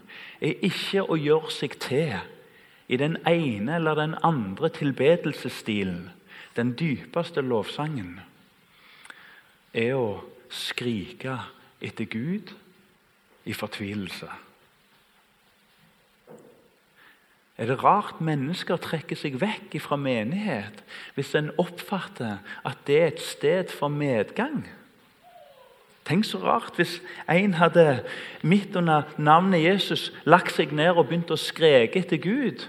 er 0.42 0.62
ikke 0.64 1.04
å 1.04 1.18
gjøre 1.20 1.52
seg 1.52 1.76
til 1.84 2.14
i 2.92 3.00
den 3.00 3.18
ene 3.28 3.76
eller 3.76 3.98
den 3.98 4.16
andre 4.24 4.70
tilbedelsesstilen. 4.70 6.10
Den 6.56 6.74
dypeste 6.80 7.42
lovsangen 7.42 8.20
er 9.74 9.96
å 9.96 10.22
skrike 10.52 11.38
etter 11.82 12.08
Gud 12.12 12.52
i 13.46 13.54
fortvilelse. 13.54 14.30
Er 17.62 17.66
det 17.66 17.84
rart 17.84 18.22
mennesker 18.22 18.80
trekker 18.82 19.18
seg 19.20 19.36
vekk 19.42 19.76
fra 19.84 19.98
menighet 20.00 20.80
hvis 21.14 21.36
en 21.38 21.52
oppfatter 21.62 22.40
at 22.66 22.80
det 22.88 22.96
er 22.98 23.12
et 23.12 23.22
sted 23.22 23.74
for 23.74 23.92
medgang? 23.94 24.64
Tenk 26.08 26.26
så 26.26 26.40
rart 26.42 26.80
hvis 26.80 26.98
en 27.30 27.54
hadde 27.60 28.02
midt 28.42 28.76
under 28.76 29.06
navnet 29.22 29.62
Jesus 29.62 30.10
lagt 30.26 30.56
seg 30.56 30.74
ned 30.74 30.96
og 30.96 31.12
begynt 31.12 31.30
å 31.30 31.38
skreke 31.38 32.02
etter 32.02 32.18
Gud. 32.24 32.66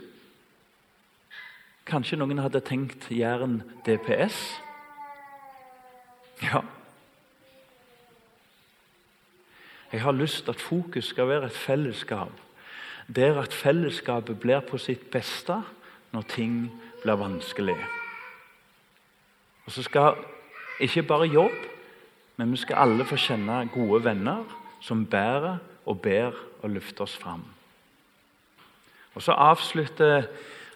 Kanskje 1.89 2.21
noen 2.21 2.43
hadde 2.45 2.61
tenkt 2.61 3.09
Jæren 3.11 3.63
DPS? 3.87 4.37
Ja, 6.45 6.61
Jeg 9.93 10.03
har 10.03 10.13
lyst 10.13 10.45
til 10.45 10.51
at 10.51 10.61
fokus 10.61 11.05
skal 11.05 11.29
være 11.29 11.47
et 11.47 11.53
fellesskap. 11.57 12.33
Der 13.17 13.41
at 13.41 13.53
fellesskapet 13.53 14.41
blir 14.41 14.61
på 14.61 14.79
sitt 14.79 15.11
beste 15.11 15.59
når 16.13 16.23
ting 16.29 16.71
blir 17.03 17.19
vanskelig. 17.21 17.77
Og 19.67 19.73
så 19.73 19.83
skal 19.83 20.17
ikke 20.81 21.03
bare 21.03 21.29
jobb, 21.29 21.59
men 22.37 22.53
vi 22.53 22.57
skal 22.57 22.77
alle 22.77 23.05
få 23.05 23.17
kjenne 23.17 23.69
gode 23.75 24.05
venner 24.05 24.45
som 24.81 25.07
bærer 25.07 25.59
og 25.87 26.01
ber 26.03 26.33
og 26.63 26.71
løfter 26.71 27.05
oss 27.05 27.17
fram. 27.17 27.45
Og 29.15 29.23
Så 29.23 29.33
avslutter 29.33 30.23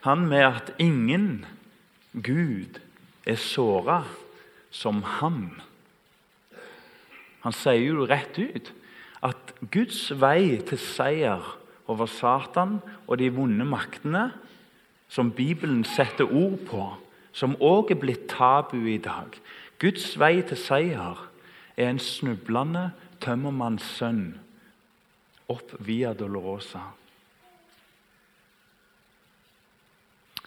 han 0.00 0.26
med 0.28 0.44
at 0.44 0.74
ingen 0.78 1.46
Gud 2.12 2.80
er 3.26 3.34
såra 3.34 4.04
som 4.70 5.02
ham. 5.02 5.60
Han 7.40 7.52
sier 7.52 7.80
jo 7.80 8.06
rett 8.06 8.38
ut 8.38 8.72
Guds 9.60 10.10
vei 10.20 10.58
til 10.68 10.78
seier 10.78 11.44
over 11.86 12.06
Satan 12.10 12.80
og 13.06 13.18
de 13.18 13.30
vonde 13.32 13.64
maktene, 13.64 14.30
som 15.08 15.30
Bibelen 15.32 15.84
setter 15.86 16.26
ord 16.26 16.58
på, 16.66 16.82
som 17.32 17.54
òg 17.62 17.92
er 17.94 18.00
blitt 18.00 18.26
tabu 18.32 18.80
i 18.90 18.98
dag 18.98 19.36
Guds 19.78 20.14
vei 20.16 20.40
til 20.40 20.56
seier 20.56 21.18
er 21.76 21.90
en 21.90 22.00
snublende 22.00 22.88
tømmermanns 23.20 23.84
sønn 23.98 24.38
opp 25.52 25.74
via 25.84 26.14
Dolorosa. 26.16 26.80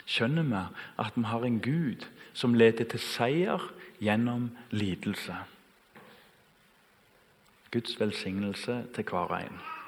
Skjønner 0.09 0.47
vi 0.49 0.63
at 1.05 1.19
vi 1.19 1.27
har 1.29 1.45
en 1.45 1.59
Gud 1.61 2.07
som 2.33 2.57
leder 2.57 2.89
til 2.89 3.03
seier 3.03 3.69
gjennom 4.01 4.49
lidelse? 4.73 5.37
Guds 7.71 7.99
velsignelse 7.99 8.83
til 8.95 9.03
hver 9.09 9.19
og 9.19 9.41
en. 9.41 9.78